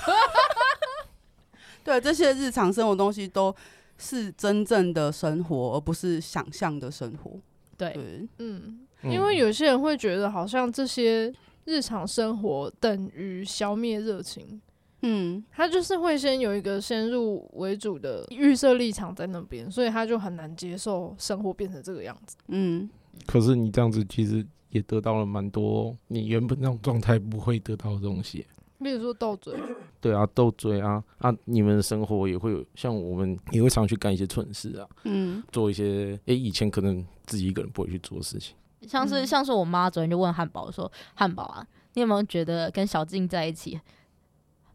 [1.84, 3.54] 对，这些日常生活东西都
[3.96, 7.38] 是真正的生活，而不是想象的生活。
[7.76, 11.32] 对，对嗯，因为有些人会觉得，好像这些
[11.64, 14.60] 日常生活等于消灭热情。
[15.02, 22.36] 嗯，他就是会先有一个先入为主的预设立场在那边，所以他就很难接受生活变成这个样子。
[22.48, 22.90] 嗯。
[23.26, 28.46] 可是你这样子其实也得到了蛮多你原本那种状态不会得到的东西，
[28.78, 29.54] 比如说斗嘴。
[30.00, 31.34] 对啊，斗嘴啊啊！
[31.46, 38.54] 你们的生活也会有，像我们也会常去干一些蠢事啊，嗯，做一些诶、欸、以前可能自己一个人不会去做的事情。
[38.82, 43.80] 像是像是我妈昨天就问汉堡说：“汉堡啊，你有没有觉得跟小静在一起，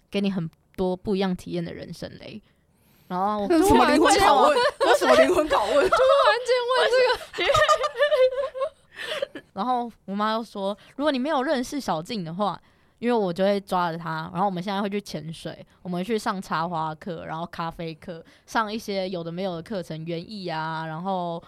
[0.10, 2.42] 给你很多不一样体验的人生嘞？”
[3.08, 4.58] 然后我 什么灵魂拷问？
[5.06, 5.76] 我什么灵魂拷问？
[5.90, 5.96] 突
[6.26, 6.90] 然间问
[7.36, 7.50] 这个。
[9.54, 12.62] 然后我妈又说，如果你没有认识小静的话，
[13.00, 14.30] 因为我就会抓着她。
[14.34, 21.42] 然后我们现在会去潜水，我们去上插花课，然后咖啡课，上一些有的没有的课程，园艺啊，然后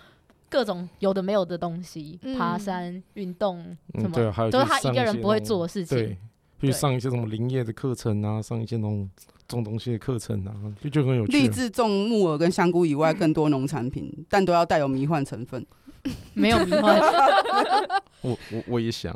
[0.49, 5.97] 各种有的没有的东西，嗯、爬山、运动什么，嗯、对，还有都是她一个人不会做的事情。
[5.97, 6.17] 对，
[6.61, 9.09] 去上一些什么林业的课程啊，上一些那种。
[9.51, 11.31] 种东西的课程啊，就就很有趣。
[11.33, 15.65] 立志种木耳跟香菇以外，更多农产品，嗯、但都要带有迷幻成分。
[16.33, 16.99] 没有迷幻。
[18.21, 19.15] 我我我也想。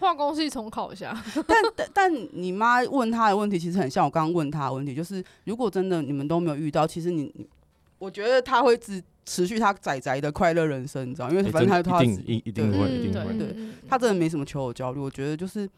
[0.00, 1.16] 化工系重考一下。
[1.46, 7.32] 但但但你妈问他的问题，其实很像我刚刚问他的问题，就是如果真的你们都没有遇到，其实你，
[7.98, 11.30] 我觉得他会持持续他仔仔的快乐人生，你知道？
[11.30, 13.54] 因为反正他他一定一定会一定会，对，
[13.88, 14.98] 他真的没什么求偶焦虑。
[14.98, 15.68] 我觉得就是。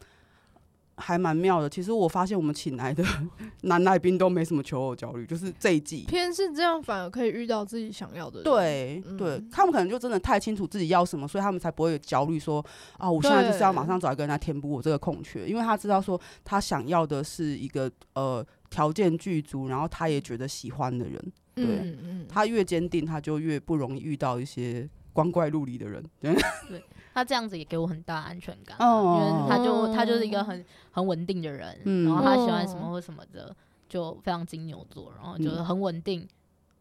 [0.97, 1.69] 还蛮妙的。
[1.69, 3.03] 其实我发现我们请来的
[3.63, 8.43] 男来宾都没什么求偶焦虑，就是这一季偏是这样，反而可以遇到自己想要的人。
[8.43, 12.63] 对、嗯、对，他们可能就真的太清楚自己要什么，所以他们才不会有焦虑，说
[12.97, 21.33] 啊，我现在就是要马上找一个人来填补我这个空缺，因为他知道说他想要的是一个呃条件具足，然后他也觉得喜欢的人。
[21.55, 26.03] 对，嗯嗯、他越坚定，他就越不容易遇到一些光怪陆离的人。
[26.19, 26.33] 对。
[26.69, 26.83] 对
[27.13, 33.55] 他这样子也给我很大安全感，因为他就他就是一个很很稳定的人，然后他喜欢什么或什么的，
[33.87, 36.27] 就非常金牛座，然后就是很稳定，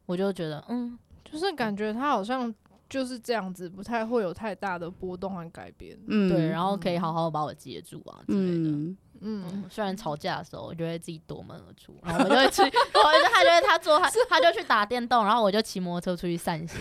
[0.07, 2.53] 我就觉得嗯，就是感觉他好像
[2.89, 16.81] 就是这样子，不太会有太大的波动和改变，嗯，对，然后可以好好把我接住啊之类的，嗯，虽然吵架的时候，我就会自己夺门而出，然后我就会去，我他就会他坐他他就去打电动，然后我就骑摩托车出去散心，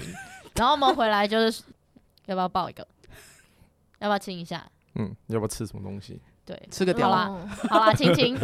[0.55, 1.63] 然后我们回来就是
[2.27, 2.87] 要不要抱一个？
[4.01, 4.69] 要不要亲一下？
[4.95, 6.19] 嗯，要不要吃什么东西？
[6.45, 7.09] 对，吃个屌。
[7.09, 8.35] 好啦， 好啦，亲亲，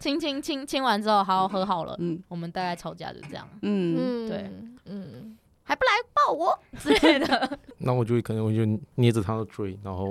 [0.00, 1.94] 亲亲亲亲完之后，好好和好了。
[2.00, 3.48] 嗯，我们大概吵架就这样。
[3.62, 4.50] 嗯，对，
[4.86, 7.58] 嗯，还不来抱我之类的。
[7.78, 8.64] 那我就可能我就
[8.96, 10.10] 捏着他的嘴，然后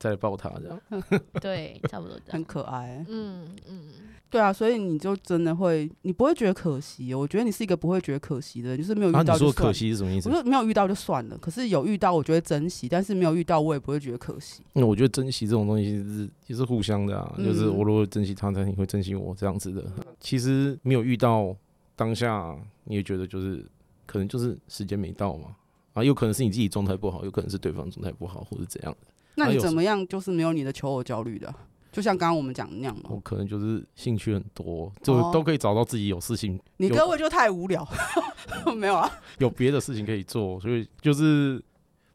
[0.00, 0.80] 再抱他这样。
[1.40, 2.32] 对，差不多这样。
[2.32, 3.04] 很可爱。
[3.08, 3.88] 嗯嗯。
[4.30, 7.12] 对啊，所以你就真的会，你不会觉得可惜。
[7.12, 9.36] 我觉得你是一个不会觉得可惜的人，就是没有遇到就算。
[9.38, 10.28] 啊，你说可惜是什么意思？
[10.28, 14.62] 我说没有遇到就算了，可是有遇到，我觉得珍惜；但是没有遇到，我也不会觉得可惜。
[14.72, 19.84] 那我觉得珍惜这种东西是也是互相的啊，嗯、就是我如果珍惜他，他你会珍惜我这样子的。
[20.20, 21.54] 其实没有遇到
[21.96, 23.66] 当下，你也觉得就是
[24.06, 25.56] 可能就是时间没到嘛，
[25.94, 29.08] 啊，有可能是你自己状态不好，有可能是对方状态不好，或者怎样的。
[29.34, 31.52] 那你怎么样就是没有你的求偶焦虑的？
[31.92, 36.56] 就像刚刚我们讲的那样嘛，我可能就是兴趣很多，就都可以找到自己有事情。
[36.56, 37.84] 哦、你各位就太无聊，
[38.76, 39.10] 没有啊？
[39.38, 41.60] 有别的事情可以做，所以就是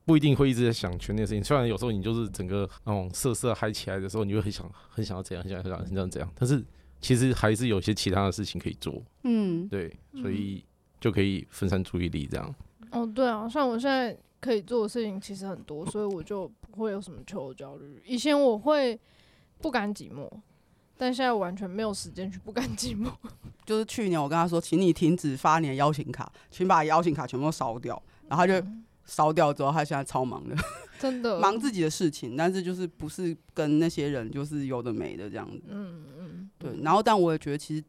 [0.06, 1.44] 不一定会一直在想圈内的事情。
[1.44, 6.64] 虽然有时候你就是整个那种色色嗨起来的时候，你就会很想很想要怎样，很想很想很想怎样，但是
[7.02, 9.04] 其实还是有些其他的事情可以做。
[9.24, 10.64] 嗯，对，所以
[11.02, 12.56] 就可以分散注意力这样。
[12.92, 18.02] 哦，对啊，像我现在可以做的事情其实很多，所以我就不会有什么求偶焦虑。
[18.06, 19.00] 以前我会。
[19.62, 20.30] 不甘寂寞，
[20.98, 23.10] 但现在完全没有时间去不甘寂寞。
[23.66, 28.00] 就是去年我跟他说，请你停止发你的邀请卡，请把邀请卡全部都烧掉。
[28.28, 28.68] 然后他就
[29.06, 30.56] 烧掉之后，他现在超忙的，
[31.00, 35.64] 真的忙自己的事情，但是就是不是跟那些人就是有的没的这样子。
[35.70, 36.82] 嗯嗯，对。
[36.82, 37.84] 然后，但我也觉得，其实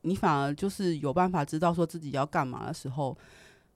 [0.00, 3.16] 你反而就是有办法知道说自己要干嘛的时候，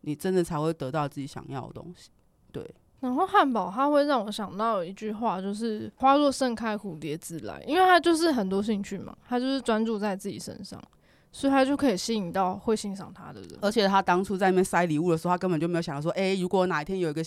[0.01, 2.11] 你真的才会得到自己想要的东西。
[2.57, 2.75] 对。
[3.01, 10.83] 然后汉堡它会让我想到一句话，就是“花若盛开，蝴蝶自来”，因为它就是很多兴趣嘛，它就是专注在自己身上，
[11.31, 13.51] 所以它就可以吸引到会欣赏它的人。
[13.61, 17.23] 而且他当初在那边塞礼物的时候，他根本就没有想到说，哎，如果哪一天有一个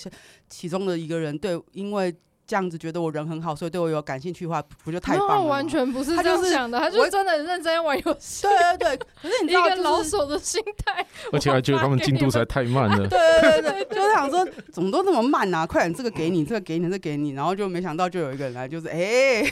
[0.50, 2.16] 其中的一个人对，因为。
[2.50, 5.44] 这样子觉得我人很好，所以对我有感兴趣的话，不就太棒了？
[5.44, 8.48] 完全不是这样想的，他就是真的很认真玩游戏。
[8.48, 11.06] 对对对，可是你知道，一个老手的心态。
[11.32, 13.06] 而且还觉得他们进度实在太慢了。
[13.08, 14.44] 对对对，就是想说
[14.74, 15.64] 怎么都这么慢啊！
[15.64, 19.44] 快点，这个给你，这个给你，这个给你，然后就没想到就有一个人来，就是哎，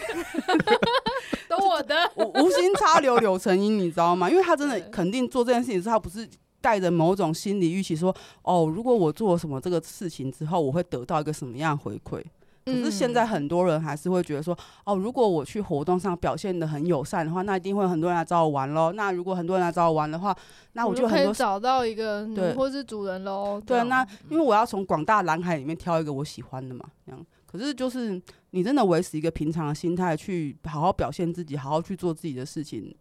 [1.48, 4.28] 都我的， 无心插柳柳成荫，你知道吗？
[4.28, 6.28] 因为他真的肯定做这件事情，是他不是
[6.62, 12.24] 带着某种心理预期说，哦，如果我做了什么这个事情之后，我会得到一个什么样的回馈。
[12.68, 18.92] 可是现在很多人还是会觉得说，哦，如果我去活动上表现得很友善的话，那一定会有很多人来找我玩喽。
[18.92, 20.36] 那如果很多人来找我玩的话，
[20.74, 23.62] 那我就很多可以找到一个对，或是主人喽。
[23.66, 27.26] 对，那因为我要从广大蓝海里面挑一个我喜欢的嘛，这样。
[27.46, 32.94] 可是就是你真的维持一个平常的心态，去好好表现自己，好好去做自己的事情，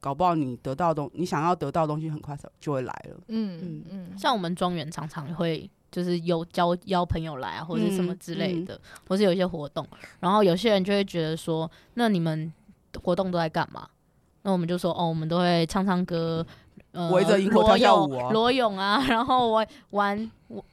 [0.00, 3.20] 搞不好你得到东，你想要得到的东西，很快就会来了。
[3.28, 5.70] 嗯嗯嗯，像我们庄园常常会。
[5.90, 9.86] 就是有交邀朋友来啊，或者什么之类的，嗯嗯、或是有一些活动，
[10.20, 12.52] 然后有些人就会觉得说，那你们
[13.02, 13.88] 活动都在干嘛？
[14.42, 16.46] 那我们就说，哦，我们都会唱唱歌，
[16.92, 20.30] 呃，围着萤火跳跳舞啊，裸泳啊， 然后玩玩，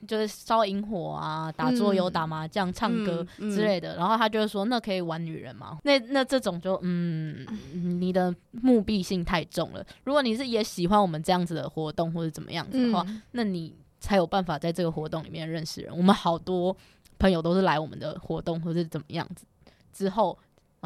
[0.08, 3.98] 就是烧萤火啊，打桌游、打麻将、唱歌之类的。
[3.98, 5.80] 然后他就会说，那可以玩女人吗？
[5.84, 9.86] 那那这种就，嗯，你的目的性太重了。
[10.06, 13.76] 如果你是也喜欢我们这样子的活动或者怎么样子的话，嗯、那你。
[14.00, 15.96] 才有办法在这个活动里面认识人。
[15.96, 16.76] 我们好多
[17.20, 19.46] 朋友都是来我们的活动或者怎么样子
[19.94, 20.38] 之后，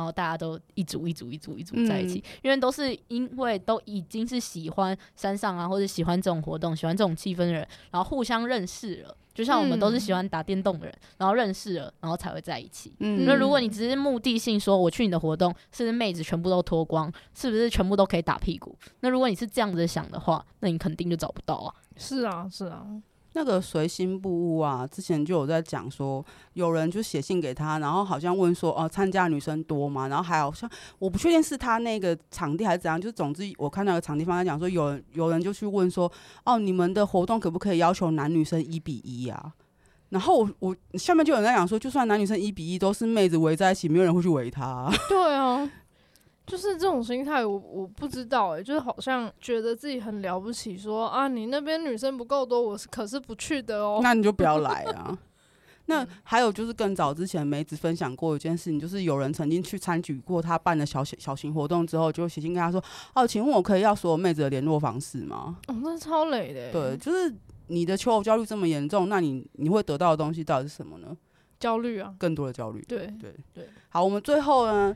[0.01, 9.15] 然后大家都一组一组一组一组在一起，嗯、因为都是因为都已经是喜欢山上啊，或者喜欢这种活动、喜欢这种气氛的人，然后互相认识了。
[9.33, 12.91] 就像我们都是喜欢打电动的人，然后认识了，然后才会在一起。
[12.99, 18.75] 嗯，那如果你只是目的性说，我去你的活动，是不是妹子全部都脱光，是不是全部都可以打屁股？
[19.01, 21.73] 那如果你是这样子想的话，那你肯定就找不到啊。
[21.95, 22.85] 是啊，是啊。
[23.33, 26.23] 那个随心不屋啊，之前就有在讲说，
[26.53, 30.07] 有人就写信给他，然后好像问说，哦、参加女生多吗？
[30.07, 30.69] 然后还好像
[30.99, 36.11] 我不确定是他那个场地还是怎样，就总之我看到个场地方在讲说，有人有人就去问说，
[36.45, 39.53] 哦，你们的活动可不可以要求男女生一比一啊？
[40.09, 45.71] 然后我我下面就有人在讲说，就算男女生一比一，都是妹子围在一起，没有人会去围他、 对啊。
[46.47, 53.99] 就是这种心态，我我不知道哎、欸，就是好像觉得自己很了不起说，说啊，你那边女生不够多，我是可是不去的哦。
[54.03, 55.17] 那你就不要来啊。
[55.85, 62.81] 那还有就是更早之前梅子分享过一件事情，就是有人曾经去参举过他办的小小型活动之后，就写信跟他说，
[63.13, 65.57] 哦，请问我可以要所有妹子的联络方式吗？
[65.67, 66.71] 哦，那超累的、欸。
[66.71, 67.33] 对，就是
[67.67, 71.15] 你的求偶焦虑这么严重，那你你会得到的东西到底是什么呢？
[71.59, 72.81] 焦虑啊，更多的焦虑。
[72.87, 73.67] 对对对。
[73.89, 74.95] 好，我们最后呢？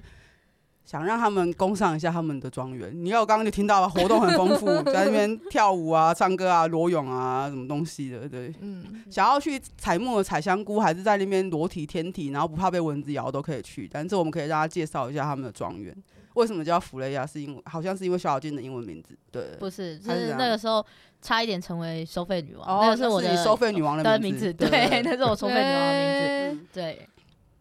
[0.86, 2.92] 想让他们攻上一下他们的庄园。
[2.94, 8.54] 你要刚刚就听到了活动很丰富， 在那边跳舞啊、唱歌啊、裸泳啊，什么东西的，对。
[8.62, 9.04] 嗯。
[9.10, 13.90] 想要去采木耳采香菇，还是在那边裸体天体，然后不怕被蚊子咬，都可以去。
[13.92, 15.96] 但是我们可以让他介绍一下他们的庄园。
[16.36, 17.26] 为什么叫弗雷亚？
[17.26, 19.18] 是因为好像是因为小小静的英文名字。
[19.32, 19.42] 对。
[19.58, 20.86] 不是，就是那个时候
[21.20, 22.68] 差一点成为收费女王。
[22.68, 24.54] 哦，那个是我的收费女王的名字。
[24.54, 26.68] 对，那是我收费女王的名字。
[26.74, 27.10] 对。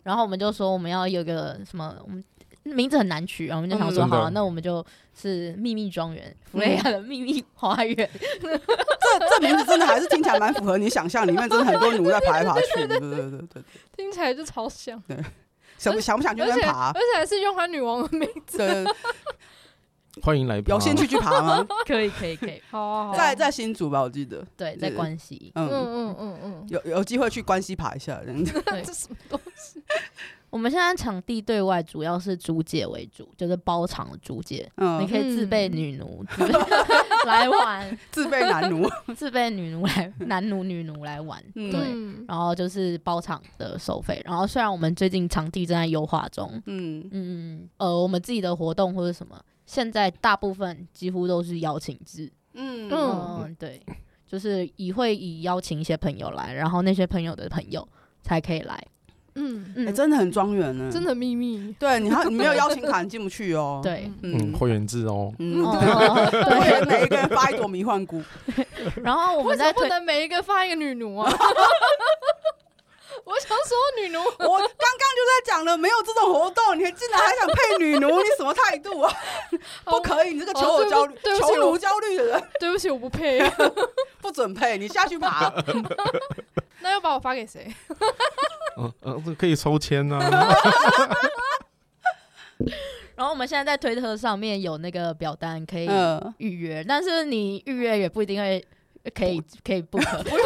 [0.03, 2.23] 然后我们就说我们要有个什么我们。
[2.65, 4.85] 名字很难取，然后我们就想说，好，那我们就
[5.15, 8.11] 是秘密庄园，弗雷亚的秘密花园。
[8.41, 8.59] 这
[9.29, 13.63] 这名字真的还是听起来蛮符合你想象，里面真的很多奴在爬来爬去，对对对对对，
[13.97, 15.01] 听起来就超像。
[15.07, 15.17] 对，
[15.77, 16.91] 想不想不想去那边爬？
[16.93, 18.57] 而且还是用她女王的名字。
[18.57, 18.85] 对，
[20.23, 21.67] 欢迎来，有兴趣去爬吗？
[21.87, 24.45] 可以可以可以，好，在在新竹吧，我记得。
[24.57, 25.53] 对，在关西。
[25.55, 28.63] 嗯嗯嗯嗯，有有机会去关西爬一下，这样子。
[28.65, 29.83] 这什么东西？
[30.55, 34.71] 我们现在场地对外主要是租借为主，就是包场的租借。
[34.77, 36.49] 嗯，你可以自备女奴、嗯、
[37.27, 41.43] 来玩， 自备男奴， 自备女奴来男奴女奴来玩。
[41.57, 41.81] 嗯、对，
[42.29, 44.23] 然后就是包场的收费。
[44.25, 49.37] 然后虽然我们最近场地正在优化中，嗯嗯呃，我们自己的活动或者什么，
[49.67, 52.31] 现在大部分几乎都是邀请制。
[52.53, 53.83] 嗯嗯，对，
[54.25, 57.89] 就是以会以邀请一些朋友来，然后那些朋友的朋友
[58.23, 58.81] 才可以来。
[59.37, 61.75] 嗯，嗯、欸，真的很庄园呢，真的秘密。
[61.79, 63.81] 对，你还你没有邀请卡，你进不去哦。
[63.85, 65.33] 对，嗯，会员制哦。
[65.39, 68.23] 嗯， 对，会员每一个人发一朵迷幻菇。
[69.03, 71.33] 然后我们再不能每一个发一个女奴啊。
[73.25, 79.13] 我想说女奴， 我刚刚就在讲了，没有这种活动，你竟然还想配女奴， 你什么态度啊？
[79.85, 82.43] 不可以，你这个求偶焦虑、求奴焦虑的人。
[82.61, 83.41] 对不起，我不配，
[84.21, 85.53] 不准配，你下去爬。
[86.81, 87.75] 那要把我发给谁？
[88.77, 90.19] 嗯嗯，这可以抽签啊。
[93.17, 95.89] 然后我们现在在推特上面有那个表单可以
[96.39, 98.63] 预约，嗯、但是你预约也不一定会
[99.15, 100.05] 可以可以 book。
[100.19, 100.43] 我们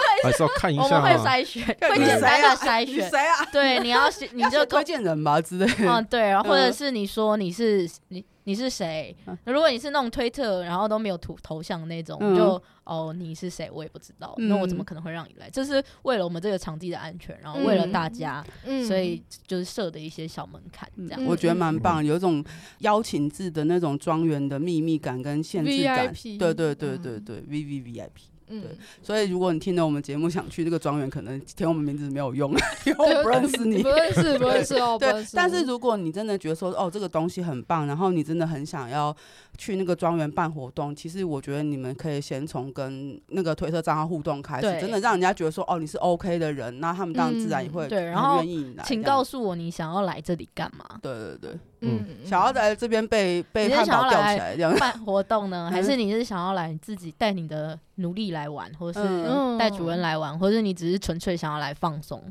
[0.00, 3.08] 是，我们还是要看一下，我们会筛选， 会简单的筛选。
[3.08, 3.44] 谁啊？
[3.52, 5.74] 对，你要 你就推荐人吧之类的。
[5.86, 8.24] 嗯，对，然后或者是你说你是你。
[8.46, 9.16] 你是谁？
[9.46, 13.70] 如果你是那种推特，然后都没有图头像那种，嗯、就哦，你是谁？
[13.72, 14.34] 我也不知道。
[14.36, 15.48] 那、嗯、我怎么可能会让你来？
[15.48, 21.24] 这是为了我们这个场地的安全，然后为了大家，嗯、所以就是设的一些小门槛，这样、嗯。
[21.24, 22.44] 我觉得蛮棒，有一种
[22.80, 26.12] 邀请制的那种庄园的秘密感跟限制感。
[26.14, 28.24] VIP 对对对对对，V V V I P。
[28.46, 28.60] 对，
[29.02, 32.50] 所以如果你听了我们节目想去这个庄园，可能填我们名字没有用，
[32.84, 34.96] 因为我不认识你，不认识，不认识哦。
[34.98, 39.14] 对，但是如果你真的觉得说，哦，这个东西很棒，然后你真的很想要
[39.56, 48.84] 去那个庄园办活动，其实我觉得你们可以先从跟那个推特账号互动开始，真的让人家觉得说，哦，你是 OK 的人，那他们当然自然也会对，然后愿意来。
[48.84, 50.84] 请告诉我你想要来这里干嘛？
[51.00, 51.58] 对对对。
[51.86, 62.22] 嗯，想要在这边被被汉堡吊起来这样办活动呢，还是你是想要来自己带你的奴隶来玩，或者是带主人来玩，或者你只是纯粹想要来放松，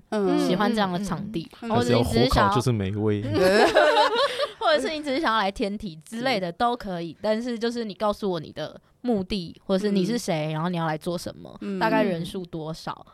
[0.48, 3.24] 喜欢这样的场地，或者你只是想要就是美味，
[4.60, 7.18] 或者是你只是想要来天体之类的都可以。
[7.22, 13.06] 但是就是你告诉我你的目的，或者是你是谁，然后你要来做什么，大概人数多少。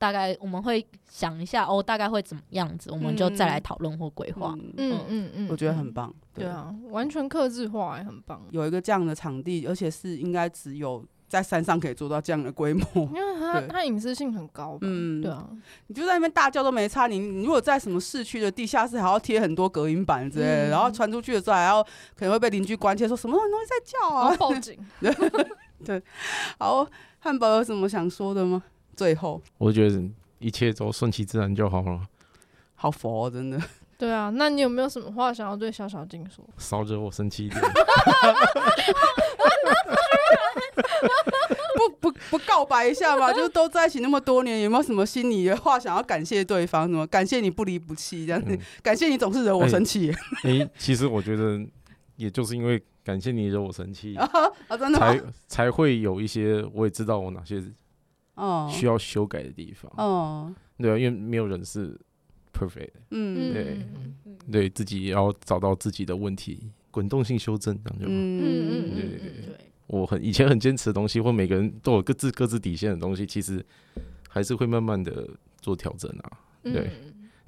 [0.00, 4.54] 大概我们会想一下哦，大概会怎么样子，我们就再来讨论或规划。
[4.76, 6.14] 嗯嗯嗯，我觉得很棒。
[6.32, 8.46] 对啊，完全克制化，很棒。
[8.52, 14.78] 有一个这样的场地，而且是应该只有在山上可以做到这样的规模， 因为它它隐私性很高。
[14.80, 15.46] 嗯，对啊，
[15.88, 17.06] 你就在那边大叫都没差。
[17.06, 24.78] 你你如果在什么市区的地下室，还要贴很多隔音板之类的，然后传出去的时候还要可能会被邻居关切，说什么东西在叫啊， 报警。
[25.84, 26.02] 对，
[26.58, 26.84] 好，
[27.20, 28.62] 汉堡有什么想说的吗？
[28.96, 30.02] 最后，我觉得
[30.38, 32.00] 一切都顺其自然就好了。
[32.74, 33.60] 好佛、哦，真的。
[33.96, 36.44] 对啊，那你有没有什么话想要对小小静说？
[36.56, 37.60] 少惹我生气一点。
[42.30, 46.86] 不不告白一下嘛，就是都在一起那么多年，有没有什么心里的话想要感谢对方？
[46.88, 50.10] 什么感谢你不离不弃这样子，嗯、感谢你总是惹我生气。
[50.42, 51.60] 哎、欸欸，其实我觉得，
[52.16, 54.28] 也就是因为感谢你惹我生气 啊，
[54.78, 57.62] 真的才才会有一些，我也知道我哪些
[58.34, 60.54] 哦需要修改的地方哦。
[60.78, 61.98] 对啊，因为没有人是
[62.52, 63.78] perfect，嗯，对，
[64.50, 68.12] 对自己也要找到自己的问题，滚动性修正这样就好。
[68.12, 69.67] 嗯嗯对对对。
[69.88, 73.64] 我很 以前很坚持的东西，或每个人都有各自各自底线的东西，其实
[74.28, 75.28] 还是会慢慢的
[75.60, 76.38] 做调整啊。
[76.62, 76.90] 对，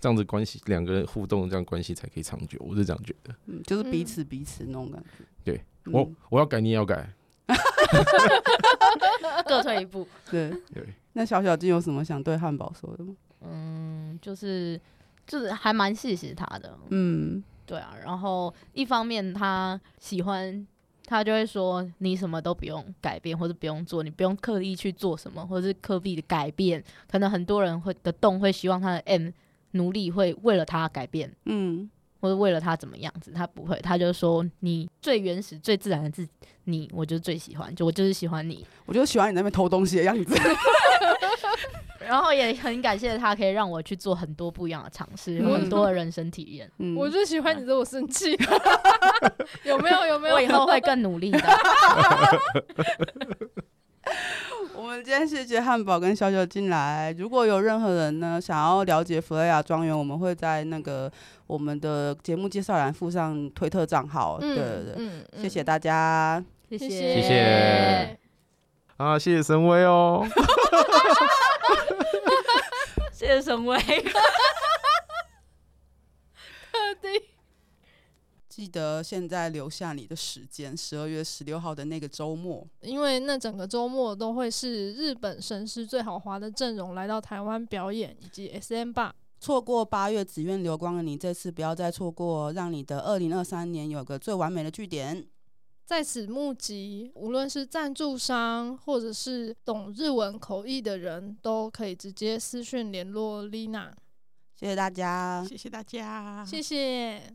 [0.01, 2.59] 这样子关系两个人互动，这样关系才可以长久。
[2.61, 3.35] 我是这样觉得。
[3.47, 5.25] 嗯，就是彼此彼此那种感觉。
[5.45, 5.63] 对，
[5.93, 7.13] 我我要改，你也要改，
[9.47, 10.09] 各退一步。
[10.31, 10.87] 对对。
[11.13, 13.15] 那小小金有什么想对汉堡说的吗？
[13.43, 14.81] 嗯，就是
[15.27, 16.79] 就是还蛮谢谢他的。
[16.89, 17.95] 嗯，对啊。
[18.03, 20.67] 然后一方面他喜欢。
[21.11, 26.81] 他就会说：“你什么都不用改变，或者不用做，你不用刻意去做什么，或者是刻意的改变。
[27.11, 29.31] 可能很多人会的动会希望他的 M
[29.73, 31.91] 努力会为了他改变，嗯，
[32.21, 33.77] 或者为了他怎么样子，他不会。
[33.81, 36.25] 他就说你最原始、最自然的自，
[36.63, 40.33] 你我就最喜欢，就我就是喜欢你，我就喜欢你那边偷东西的样子。
[42.01, 46.71] ”然后也很感谢他，可以让我去做很多不一样的尝试，有很多的人生体验。
[46.79, 48.33] 嗯、我就喜欢你惹我生气，
[49.65, 50.07] 有没有？
[50.07, 50.35] 有没有？
[50.35, 51.39] 我以后会更努力的。
[54.75, 57.15] 我们今天谢谢汉堡跟小小进来。
[57.19, 61.13] 如果有任何人呢想要了解弗雷亚庄园，我们会在那个
[61.47, 64.39] 我们的节目介绍栏附上推特账号。
[64.41, 68.19] 对对对，嗯嗯、谢谢大家，谢谢谢谢
[68.97, 70.27] 啊，谢谢神威哦。
[73.21, 73.93] 谢谢沈威，特
[77.03, 77.09] 地
[78.49, 89.15] 记得现在留下你的时间，十二月十六号的那个周末，因为那整个周末都会是日本神师最豪华的阵容来到台湾表演，以及 SM 吧。
[89.39, 95.27] 错过八月紫苑流光的你，这次不要再错过，让你的二零二三年有个最完美的据点。
[95.91, 103.91] 在此募集，无论是赞助商或者是懂日文口译的人，都可以直接私讯联络 Lina。
[104.55, 107.35] 谢谢大家，谢谢大家，谢谢。